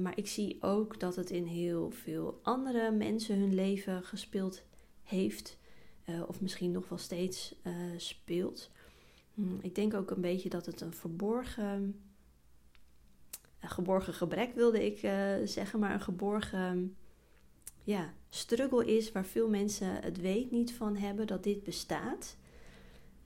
Maar 0.00 0.18
ik 0.18 0.28
zie 0.28 0.62
ook 0.62 1.00
dat 1.00 1.16
het 1.16 1.30
in 1.30 1.44
heel 1.44 1.90
veel 1.90 2.40
andere 2.42 2.90
mensen 2.90 3.38
hun 3.38 3.54
leven 3.54 4.04
gespeeld 4.04 4.62
heeft. 5.02 5.58
Uh, 6.06 6.22
of 6.26 6.40
misschien 6.40 6.70
nog 6.70 6.88
wel 6.88 6.98
steeds 6.98 7.54
speelt. 7.96 8.70
Hmm, 9.34 9.58
ik 9.62 9.74
denk 9.74 9.94
ook 9.94 10.10
een 10.10 10.20
beetje 10.20 10.48
dat 10.48 10.66
het 10.66 10.80
een 10.80 10.92
verborgen, 10.92 12.00
een 13.60 13.68
geborgen 13.68 14.14
gebrek 14.14 14.54
wilde 14.54 14.86
ik 14.86 15.02
uh, 15.02 15.34
zeggen, 15.44 15.78
maar 15.78 15.92
een 15.92 16.00
geborgen 16.00 16.96
ja, 17.84 18.14
struggle 18.28 18.96
is 18.96 19.12
waar 19.12 19.24
veel 19.24 19.48
mensen 19.48 20.02
het 20.02 20.20
weet 20.20 20.50
niet 20.50 20.72
van 20.72 20.96
hebben 20.96 21.26
dat 21.26 21.42
dit 21.42 21.62
bestaat. 21.62 22.36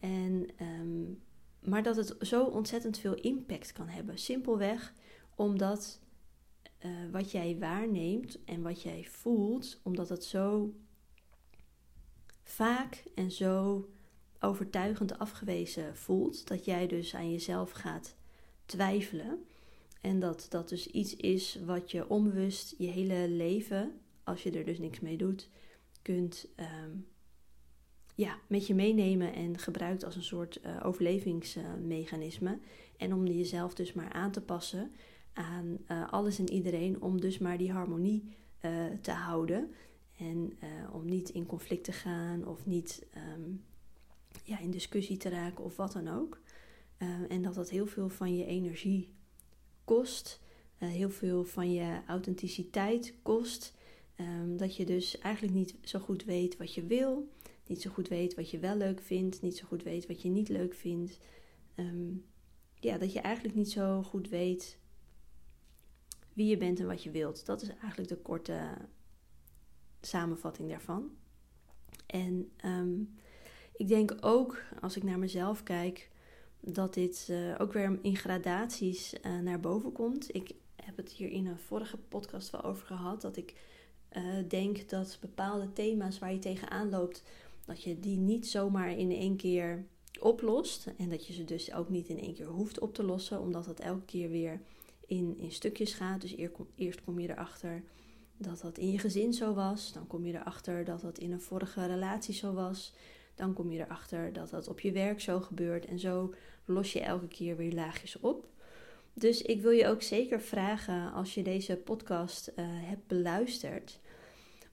En, 0.00 0.48
um, 0.60 1.22
maar 1.60 1.82
dat 1.82 1.96
het 1.96 2.16
zo 2.20 2.44
ontzettend 2.44 2.98
veel 2.98 3.14
impact 3.14 3.72
kan 3.72 3.88
hebben. 3.88 4.18
Simpelweg 4.18 4.94
omdat 5.34 6.00
uh, 6.84 6.90
wat 7.10 7.30
jij 7.30 7.56
waarneemt 7.58 8.44
en 8.44 8.62
wat 8.62 8.82
jij 8.82 9.04
voelt, 9.04 9.80
omdat 9.82 10.08
het 10.08 10.24
zo 10.24 10.74
vaak 12.42 13.04
en 13.14 13.30
zo 13.30 13.88
overtuigend 14.40 15.18
afgewezen 15.18 15.96
voelt, 15.96 16.48
dat 16.48 16.64
jij 16.64 16.86
dus 16.86 17.14
aan 17.14 17.30
jezelf 17.30 17.70
gaat 17.70 18.16
twijfelen. 18.66 19.44
En 20.00 20.20
dat 20.20 20.46
dat 20.48 20.68
dus 20.68 20.86
iets 20.86 21.16
is 21.16 21.58
wat 21.64 21.90
je 21.90 22.08
onbewust 22.08 22.74
je 22.78 22.86
hele 22.86 23.28
leven, 23.28 24.00
als 24.24 24.42
je 24.42 24.50
er 24.50 24.64
dus 24.64 24.78
niks 24.78 25.00
mee 25.00 25.16
doet, 25.16 25.48
kunt 26.02 26.48
um, 26.56 27.06
ja, 28.14 28.38
met 28.46 28.66
je 28.66 28.74
meenemen 28.74 29.32
en 29.34 29.58
gebruikt 29.58 30.04
als 30.04 30.16
een 30.16 30.22
soort 30.22 30.60
uh, 30.64 30.80
overlevingsmechanisme. 30.82 32.58
en 32.96 33.14
om 33.14 33.26
jezelf 33.26 33.74
dus 33.74 33.92
maar 33.92 34.12
aan 34.12 34.30
te 34.30 34.40
passen 34.40 34.90
aan 35.32 35.78
uh, 35.88 36.12
alles 36.12 36.38
en 36.38 36.50
iedereen, 36.50 37.02
om 37.02 37.20
dus 37.20 37.38
maar 37.38 37.58
die 37.58 37.72
harmonie 37.72 38.36
uh, 38.64 38.84
te 39.00 39.10
houden. 39.10 39.70
En 40.18 40.58
om 40.92 41.04
niet 41.04 41.28
in 41.28 41.46
conflict 41.46 41.84
te 41.84 41.92
gaan 41.92 42.46
of 42.46 42.66
niet 42.66 43.06
um, 43.36 43.64
ja, 44.46 44.58
in 44.58 44.70
discussie 44.70 45.16
te 45.16 45.28
raken 45.28 45.64
of 45.64 45.76
wat 45.76 45.92
dan 45.92 46.08
ook. 46.08 46.40
Uh, 46.98 47.30
en 47.30 47.42
dat 47.42 47.54
dat 47.54 47.70
heel 47.70 47.86
veel 47.86 48.08
van 48.08 48.36
je 48.36 48.44
energie 48.44 49.14
kost, 49.84 50.40
uh, 50.78 50.88
heel 50.88 51.10
veel 51.10 51.44
van 51.44 51.72
je 51.72 52.00
authenticiteit 52.06 53.14
kost. 53.22 53.74
Um, 54.20 54.56
dat 54.56 54.76
je 54.76 54.84
dus 54.84 55.18
eigenlijk 55.18 55.54
niet 55.54 55.74
zo 55.82 55.98
goed 55.98 56.24
weet 56.24 56.56
wat 56.56 56.74
je 56.74 56.86
wil, 56.86 57.28
niet 57.66 57.82
zo 57.82 57.90
goed 57.90 58.08
weet 58.08 58.34
wat 58.34 58.50
je 58.50 58.58
wel 58.58 58.76
leuk 58.76 59.00
vindt, 59.00 59.42
niet 59.42 59.56
zo 59.56 59.66
goed 59.66 59.82
weet 59.82 60.06
wat 60.06 60.22
je 60.22 60.28
niet 60.28 60.48
leuk 60.48 60.74
vindt. 60.74 61.18
Um, 61.74 62.24
ja, 62.80 62.98
dat 62.98 63.12
je 63.12 63.20
eigenlijk 63.20 63.54
niet 63.54 63.70
zo 63.70 64.02
goed 64.02 64.28
weet 64.28 64.78
wie 66.32 66.46
je 66.46 66.56
bent 66.56 66.80
en 66.80 66.86
wat 66.86 67.02
je 67.02 67.10
wilt. 67.10 67.46
Dat 67.46 67.62
is 67.62 67.68
eigenlijk 67.68 68.08
de 68.08 68.16
korte 68.16 68.74
samenvatting 70.00 70.68
daarvan. 70.68 71.10
En 72.06 72.50
um, 72.64 73.14
ik 73.76 73.88
denk 73.88 74.16
ook, 74.20 74.62
als 74.80 74.96
ik 74.96 75.02
naar 75.02 75.18
mezelf 75.18 75.62
kijk, 75.62 76.08
dat 76.60 76.94
dit 76.94 77.28
uh, 77.30 77.54
ook 77.58 77.72
weer 77.72 77.98
in 78.02 78.16
gradaties 78.16 79.14
uh, 79.14 79.38
naar 79.38 79.60
boven 79.60 79.92
komt. 79.92 80.34
Ik 80.34 80.50
heb 80.76 80.96
het 80.96 81.10
hier 81.10 81.30
in 81.30 81.46
een 81.46 81.58
vorige 81.58 81.96
podcast 81.96 82.50
wel 82.50 82.62
over 82.62 82.86
gehad. 82.86 83.20
Dat 83.20 83.36
ik 83.36 83.54
uh, 84.12 84.22
denk 84.48 84.88
dat 84.88 85.18
bepaalde 85.20 85.72
thema's 85.72 86.18
waar 86.18 86.32
je 86.32 86.38
tegenaan 86.38 86.90
loopt, 86.90 87.22
dat 87.64 87.82
je 87.82 88.00
die 88.00 88.16
niet 88.16 88.46
zomaar 88.46 88.98
in 88.98 89.10
één 89.10 89.36
keer 89.36 89.84
oplost. 90.20 90.86
En 90.96 91.08
dat 91.08 91.26
je 91.26 91.32
ze 91.32 91.44
dus 91.44 91.72
ook 91.72 91.88
niet 91.88 92.08
in 92.08 92.20
één 92.20 92.34
keer 92.34 92.46
hoeft 92.46 92.78
op 92.78 92.94
te 92.94 93.02
lossen, 93.02 93.40
omdat 93.40 93.64
dat 93.64 93.80
elke 93.80 94.04
keer 94.04 94.30
weer 94.30 94.60
in, 95.06 95.38
in 95.38 95.52
stukjes 95.52 95.94
gaat. 95.94 96.20
Dus 96.20 96.36
eerst 96.36 96.52
kom, 96.52 96.66
eerst 96.74 97.04
kom 97.04 97.18
je 97.18 97.28
erachter 97.28 97.82
dat 98.36 98.60
dat 98.60 98.78
in 98.78 98.90
je 98.90 98.98
gezin 98.98 99.32
zo 99.32 99.54
was. 99.54 99.92
Dan 99.92 100.06
kom 100.06 100.26
je 100.26 100.34
erachter 100.34 100.84
dat 100.84 101.00
dat 101.00 101.18
in 101.18 101.32
een 101.32 101.40
vorige 101.40 101.86
relatie 101.86 102.34
zo 102.34 102.52
was. 102.52 102.92
Dan 103.36 103.52
kom 103.52 103.70
je 103.72 103.80
erachter 103.80 104.32
dat 104.32 104.50
dat 104.50 104.68
op 104.68 104.80
je 104.80 104.92
werk 104.92 105.20
zo 105.20 105.40
gebeurt. 105.40 105.86
En 105.86 105.98
zo 105.98 106.34
los 106.64 106.92
je 106.92 107.00
elke 107.00 107.28
keer 107.28 107.56
weer 107.56 107.72
laagjes 107.72 108.20
op. 108.20 108.48
Dus 109.12 109.42
ik 109.42 109.60
wil 109.62 109.70
je 109.70 109.86
ook 109.86 110.02
zeker 110.02 110.40
vragen, 110.40 111.12
als 111.12 111.34
je 111.34 111.42
deze 111.42 111.76
podcast 111.76 112.52
uh, 112.56 112.64
hebt 112.68 113.06
beluisterd, 113.06 114.00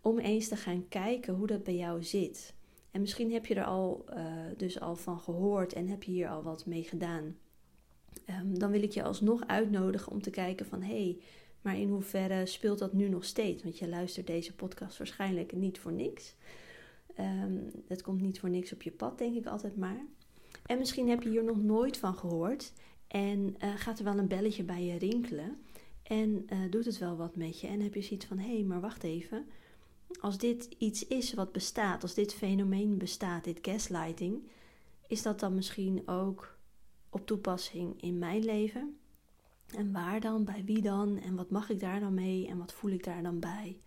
om 0.02 0.20
eens 0.20 0.48
te 0.48 0.56
gaan 0.56 0.88
kijken 0.88 1.34
hoe 1.34 1.48
dat 1.48 1.64
bij 1.64 1.76
jou 1.76 2.04
zit. 2.04 2.54
En 2.92 3.02
misschien 3.02 3.32
heb 3.32 3.46
je 3.46 3.56
er 3.56 3.66
al, 3.66 4.06
uh, 4.10 4.36
dus 4.58 4.80
al 4.80 4.96
van 4.96 5.20
gehoord 5.20 5.74
en 5.74 5.88
heb 5.88 6.04
je 6.04 6.12
hier 6.12 6.30
al 6.30 6.44
wat 6.44 6.66
mee 6.66 6.84
gedaan. 6.84 7.38
Um, 8.30 8.60
dan 8.60 8.72
wil 8.72 8.84
ik 8.84 8.92
je 8.92 9.04
alsnog 9.04 9.48
uitnodigen 9.48 10.12
om 10.12 10.22
te 10.22 10.30
kijken 10.30 10.66
van 10.66 10.82
hé, 10.82 11.04
hey, 11.04 11.18
maar 11.62 11.78
in 11.78 11.90
hoeverre 11.90 12.46
speelt 12.46 12.80
dat 12.80 12.94
nu 12.94 13.10
nog 13.10 13.26
steeds? 13.26 13.64
Want 13.64 13.78
je 13.78 13.88
luistert 13.88 14.28
deze 14.28 14.56
podcast 14.56 14.98
waarschijnlijk 14.98 15.52
niet 15.52 15.80
voor 15.80 15.94
niks. 15.94 16.36
Het 17.88 18.02
komt 18.02 18.22
niet 18.22 18.40
voor 18.40 18.50
niks 18.50 18.74
op 18.74 18.82
je 18.82 18.92
pad, 18.92 19.18
denk 19.18 19.36
ik 19.36 19.46
altijd 19.46 19.78
maar. 19.78 20.06
En 20.66 20.78
misschien 20.78 21.10
heb 21.10 21.24
je 21.24 21.30
hier 21.30 21.44
nog 21.44 21.62
nooit 21.62 21.98
van 21.98 22.16
gehoord 22.16 22.74
en 23.08 23.56
uh, 23.64 23.74
gaat 23.76 24.00
er 24.00 24.06
wel 24.06 24.18
een 24.18 24.28
belletje 24.28 24.64
bij 24.64 24.84
je 24.84 24.98
rinkelen 24.98 25.58
en 26.04 26.48
uh, 26.54 26.72
doet 26.72 26.86
het 26.86 26.98
wel 26.98 27.18
wat 27.18 27.36
met 27.36 27.60
je. 27.60 27.68
En 27.68 27.82
heb 27.82 27.94
je 27.94 28.02
zoiets 28.02 28.26
van: 28.26 28.38
hé, 28.38 28.54
hey, 28.54 28.64
maar 28.64 28.82
wacht 28.82 29.04
even. 29.04 29.46
Als 30.20 30.38
dit 30.38 30.76
iets 30.78 31.08
is 31.08 31.34
wat 31.34 31.52
bestaat, 31.52 32.02
als 32.02 32.14
dit 32.14 32.34
fenomeen 32.34 32.98
bestaat, 32.98 33.44
dit 33.44 33.60
gaslighting, 33.62 34.48
is 35.08 35.22
dat 35.22 35.40
dan 35.40 35.56
misschien 35.56 36.08
ook 36.08 36.58
op 37.10 37.26
toepassing 37.26 38.02
in 38.02 38.20
mijn 38.20 38.46
leven? 38.46 38.98
En 39.76 39.92
waar 39.92 40.20
dan? 40.20 40.44
Bij 40.44 40.64
wie 40.66 40.82
dan? 40.82 41.20
En 41.20 41.36
wat 41.36 41.50
mag 41.50 41.70
ik 41.70 41.80
daar 41.80 42.00
dan 42.00 42.14
mee? 42.14 42.48
En 42.48 42.58
wat 42.58 42.74
voel 42.74 42.92
ik 42.92 43.04
daar 43.04 43.24
dan 43.24 43.40
bij? 43.40 43.78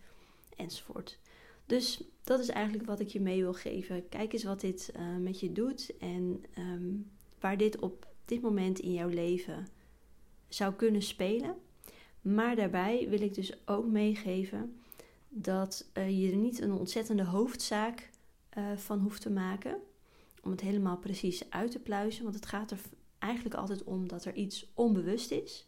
Enzovoort. 0.56 1.18
Dus 1.66 2.02
dat 2.24 2.40
is 2.40 2.48
eigenlijk 2.48 2.86
wat 2.86 3.00
ik 3.00 3.08
je 3.08 3.20
mee 3.20 3.42
wil 3.42 3.54
geven. 3.54 4.08
Kijk 4.08 4.32
eens 4.32 4.44
wat 4.44 4.60
dit 4.60 4.92
uh, 4.96 5.16
met 5.16 5.40
je 5.40 5.52
doet 5.52 5.96
en 5.98 6.44
um, 6.58 7.10
waar 7.40 7.56
dit 7.56 7.78
op 7.78 8.06
dit 8.24 8.40
moment 8.40 8.78
in 8.78 8.92
jouw 8.92 9.08
leven 9.08 9.66
zou 10.48 10.74
kunnen 10.74 11.02
spelen. 11.02 11.56
Maar 12.20 12.56
daarbij 12.56 13.06
wil 13.08 13.20
ik 13.20 13.34
dus 13.34 13.66
ook 13.66 13.86
meegeven 13.86 14.80
dat 15.28 15.90
uh, 15.94 16.22
je 16.22 16.30
er 16.30 16.36
niet 16.36 16.60
een 16.60 16.72
ontzettende 16.72 17.24
hoofdzaak 17.24 18.10
uh, 18.58 18.76
van 18.76 18.98
hoeft 18.98 19.20
te 19.20 19.30
maken. 19.30 19.76
Om 20.42 20.50
het 20.50 20.60
helemaal 20.60 20.98
precies 20.98 21.50
uit 21.50 21.70
te 21.70 21.78
pluizen. 21.78 22.22
Want 22.22 22.34
het 22.34 22.46
gaat 22.46 22.70
er 22.70 22.80
eigenlijk 23.18 23.54
altijd 23.54 23.84
om 23.84 24.08
dat 24.08 24.24
er 24.24 24.34
iets 24.34 24.70
onbewust 24.74 25.30
is. 25.30 25.66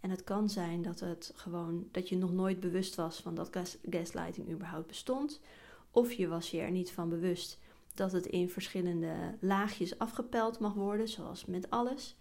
En 0.00 0.10
het 0.10 0.24
kan 0.24 0.48
zijn 0.48 0.82
dat 0.82 1.00
het 1.00 1.32
gewoon 1.34 1.88
dat 1.90 2.08
je 2.08 2.16
nog 2.16 2.32
nooit 2.32 2.60
bewust 2.60 2.94
was 2.94 3.20
van 3.20 3.34
dat 3.34 3.48
gas, 3.50 3.76
gaslighting 3.90 4.50
überhaupt 4.50 4.86
bestond. 4.86 5.40
Of 5.90 6.12
je 6.12 6.28
was 6.28 6.50
je 6.50 6.60
er 6.60 6.70
niet 6.70 6.90
van 6.90 7.08
bewust 7.08 7.58
dat 7.94 8.12
het 8.12 8.26
in 8.26 8.48
verschillende 8.48 9.14
laagjes 9.40 9.98
afgepeld 9.98 10.58
mag 10.58 10.74
worden, 10.74 11.08
zoals 11.08 11.44
met 11.44 11.70
alles. 11.70 12.16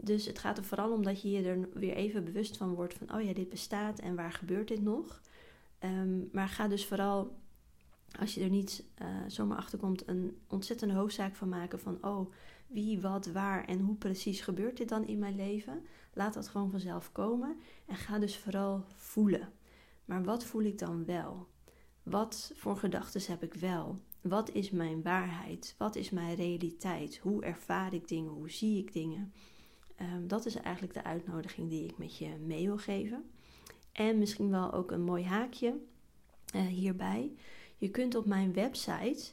Dus 0.00 0.26
het 0.26 0.38
gaat 0.38 0.58
er 0.58 0.64
vooral 0.64 0.92
om 0.92 1.02
dat 1.02 1.22
je 1.22 1.30
je 1.30 1.42
er 1.42 1.68
weer 1.72 1.94
even 1.94 2.24
bewust 2.24 2.56
van 2.56 2.74
wordt 2.74 2.94
van, 2.94 3.14
oh 3.14 3.22
ja, 3.22 3.32
dit 3.32 3.48
bestaat 3.48 3.98
en 3.98 4.14
waar 4.16 4.32
gebeurt 4.32 4.68
dit 4.68 4.82
nog? 4.82 5.20
Um, 5.84 6.28
maar 6.32 6.48
ga 6.48 6.68
dus 6.68 6.86
vooral, 6.86 7.36
als 8.18 8.34
je 8.34 8.40
er 8.40 8.50
niet 8.50 8.84
uh, 9.02 9.06
zomaar 9.26 9.58
achter 9.58 9.78
komt, 9.78 10.08
een 10.08 10.38
ontzettende 10.48 10.94
hoofdzaak 10.94 11.34
van 11.34 11.48
maken 11.48 11.80
van, 11.80 11.98
oh, 12.00 12.32
wie, 12.66 13.00
wat, 13.00 13.26
waar 13.26 13.64
en 13.64 13.80
hoe 13.80 13.96
precies 13.96 14.40
gebeurt 14.40 14.76
dit 14.76 14.88
dan 14.88 15.06
in 15.06 15.18
mijn 15.18 15.36
leven? 15.36 15.86
Laat 16.12 16.34
dat 16.34 16.48
gewoon 16.48 16.70
vanzelf 16.70 17.12
komen 17.12 17.56
en 17.86 17.96
ga 17.96 18.18
dus 18.18 18.36
vooral 18.36 18.84
voelen. 18.96 19.52
Maar 20.04 20.24
wat 20.24 20.44
voel 20.44 20.62
ik 20.62 20.78
dan 20.78 21.04
wel? 21.04 21.48
Wat 22.02 22.52
voor 22.54 22.76
gedachten 22.76 23.22
heb 23.26 23.42
ik 23.42 23.54
wel? 23.54 24.00
Wat 24.20 24.50
is 24.50 24.70
mijn 24.70 25.02
waarheid? 25.02 25.74
Wat 25.78 25.96
is 25.96 26.10
mijn 26.10 26.34
realiteit? 26.34 27.18
Hoe 27.18 27.44
ervaar 27.44 27.94
ik 27.94 28.08
dingen? 28.08 28.30
Hoe 28.30 28.50
zie 28.50 28.78
ik 28.78 28.92
dingen? 28.92 29.32
Um, 30.00 30.28
dat 30.28 30.46
is 30.46 30.54
eigenlijk 30.54 30.94
de 30.94 31.04
uitnodiging 31.04 31.70
die 31.70 31.84
ik 31.84 31.98
met 31.98 32.18
je 32.18 32.28
mee 32.28 32.66
wil 32.66 32.78
geven. 32.78 33.30
En 33.92 34.18
misschien 34.18 34.50
wel 34.50 34.72
ook 34.72 34.90
een 34.90 35.04
mooi 35.04 35.24
haakje 35.24 35.80
uh, 36.54 36.66
hierbij. 36.66 37.32
Je 37.76 37.90
kunt 37.90 38.14
op 38.14 38.26
mijn 38.26 38.52
website 38.52 39.30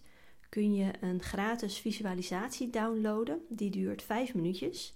kun 0.49 0.75
je 0.75 0.91
een 1.01 1.21
gratis 1.21 1.77
visualisatie 1.77 2.69
downloaden. 2.69 3.41
Die 3.49 3.69
duurt 3.69 4.01
5 4.03 4.33
minuutjes. 4.33 4.95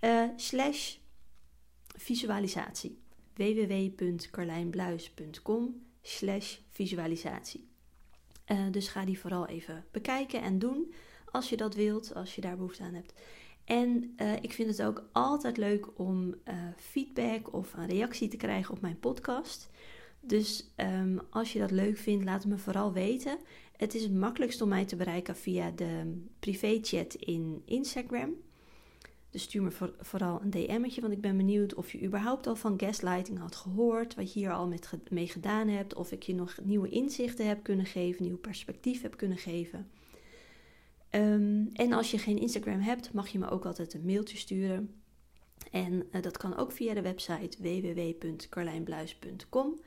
uh, 0.04 0.28
slash 0.50 0.96
visualisatie. 1.98 3.00
www.carlijnbluis.com 3.34 5.82
slash 6.02 6.58
visualisatie. 6.70 7.68
Uh, 8.52 8.58
dus 8.72 8.88
ga 8.88 9.06
die 9.06 9.20
vooral 9.20 9.48
even 9.48 9.86
bekijken 9.92 10.42
en 10.42 10.60
doen 10.60 10.94
als 11.32 11.50
je 11.50 11.58
dat 11.58 11.76
wilt, 11.76 12.14
als 12.14 12.36
je 12.36 12.42
daar 12.42 12.56
behoefte 12.56 12.84
aan 12.84 12.94
hebt. 12.94 13.14
En 13.66 14.14
uh, 14.18 14.34
ik 14.42 14.54
vind 14.54 14.70
het 14.70 14.84
ook 14.84 15.10
altijd 15.12 15.58
leuk 15.58 16.00
om 16.00 16.36
feedback 16.76 17.54
of 17.54 17.74
een 17.74 17.88
reactie 17.88 18.28
te 18.28 18.38
krijgen 18.38 18.74
op 18.74 18.82
mijn 18.82 19.00
podcast. 19.00 19.70
Dus 20.20 20.74
um, 20.78 21.20
als 21.30 21.54
je 21.54 21.60
dat 21.60 21.72
leuk 21.72 21.98
vindt, 21.98 22.26
laat 22.26 22.44
het 22.44 22.52
me 22.52 22.58
vooral 22.58 22.94
weten. 22.94 23.38
Het 23.78 23.96
is 23.96 24.04
het 24.04 24.14
makkelijkst 24.14 24.62
om 24.62 24.70
mij 24.70 24.86
te 24.86 24.96
bereiken 24.96 25.36
via 25.36 25.72
de 25.72 26.22
privéchat 26.40 27.14
in 27.14 27.62
Instagram. 27.66 28.34
Stuur 29.40 29.64
me 29.64 29.72
voor, 29.72 29.94
vooral 30.00 30.42
een 30.42 30.50
DM'tje, 30.50 31.02
want 31.02 31.14
ik 31.14 31.22
ben 31.22 31.38
benieuwd 31.38 31.74
of 31.74 31.92
je 31.92 32.04
überhaupt 32.04 32.48
al 32.48 32.56
van 32.56 32.80
gaslighting 32.80 33.40
had 33.40 33.56
gehoord, 33.56 34.16
wat 34.16 34.34
je 34.34 34.40
hier 34.40 34.52
al 34.52 34.68
met, 34.68 34.90
mee 35.10 35.28
gedaan 35.28 35.68
hebt, 35.68 35.94
of 35.94 36.12
ik 36.12 36.24
je 36.24 36.36
nog 36.36 36.58
nieuwe 36.64 36.90
inzichten 36.90 37.48
heb 37.48 37.64
kunnen 37.64 37.86
geven, 37.86 38.24
nieuw 38.24 38.38
perspectief 38.38 39.02
heb 39.02 39.18
kunnen 39.18 39.38
geven. 39.38 39.90
Um, 41.12 41.70
en 41.74 41.94
als 41.94 42.12
je 42.12 42.18
geen 42.18 42.40
Instagram 42.40 42.80
hebt, 42.80 43.14
mag 43.14 43.28
je 43.28 43.40
me 43.40 43.50
ook 43.50 43.66
altijd 43.66 43.94
een 43.94 44.06
mailtje 44.06 44.38
sturen. 44.38 45.02
En 45.72 46.08
uh, 46.12 46.22
dat 46.22 46.38
kan 46.38 46.58
ook 46.58 46.72
via 46.72 46.94
de 46.94 47.02
website 47.02 47.58
www.carlijnbluis.com. 47.62 49.80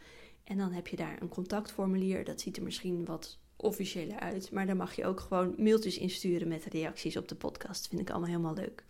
En 0.45 0.59
dan 0.59 0.73
heb 0.73 0.87
je 0.87 0.97
daar 0.97 1.23
een 1.23 1.29
contactformulier. 1.29 2.25
Dat 2.25 2.41
ziet 2.41 2.57
er 2.57 2.63
misschien 2.63 3.05
wat 3.05 3.39
officiëler 3.57 4.19
uit. 4.19 4.51
Maar 4.51 4.67
daar 4.67 4.77
mag 4.77 4.95
je 4.95 5.07
ook 5.07 5.21
gewoon 5.21 5.55
mailtjes 5.57 5.99
insturen 5.99 6.49
met 6.49 6.65
reacties 6.65 7.17
op 7.17 7.29
de 7.29 7.35
podcast. 7.35 7.89
Vind 7.89 8.01
ik 8.01 8.11
allemaal 8.11 8.29
helemaal 8.29 8.55
leuk. 8.55 8.85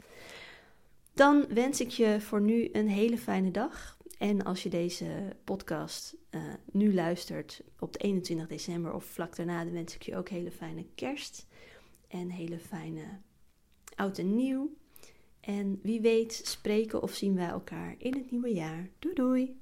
Dan 1.20 1.46
wens 1.48 1.80
ik 1.80 1.88
je 1.88 2.20
voor 2.20 2.40
nu 2.40 2.68
een 2.72 2.88
hele 2.88 3.18
fijne 3.18 3.50
dag. 3.50 3.98
En 4.18 4.44
als 4.44 4.62
je 4.62 4.68
deze 4.68 5.36
podcast 5.44 6.16
uh, 6.30 6.42
nu 6.72 6.94
luistert 6.94 7.62
op 7.78 7.92
de 7.92 7.98
21 7.98 8.46
december 8.46 8.92
of 8.92 9.04
vlak 9.04 9.36
daarna, 9.36 9.64
dan 9.64 9.72
wens 9.72 9.94
ik 9.94 10.02
je 10.02 10.16
ook 10.16 10.28
hele 10.28 10.50
fijne 10.50 10.86
kerst. 10.94 11.46
En 12.08 12.30
hele 12.30 12.58
fijne 12.58 13.02
oud 13.94 14.18
en 14.18 14.34
nieuw. 14.34 14.70
En 15.40 15.80
wie 15.82 16.00
weet 16.00 16.40
spreken 16.44 17.02
of 17.02 17.14
zien 17.14 17.34
wij 17.34 17.48
elkaar 17.48 17.94
in 17.98 18.14
het 18.14 18.30
nieuwe 18.30 18.54
jaar. 18.54 18.88
Doei 18.98 19.14
doei! 19.14 19.59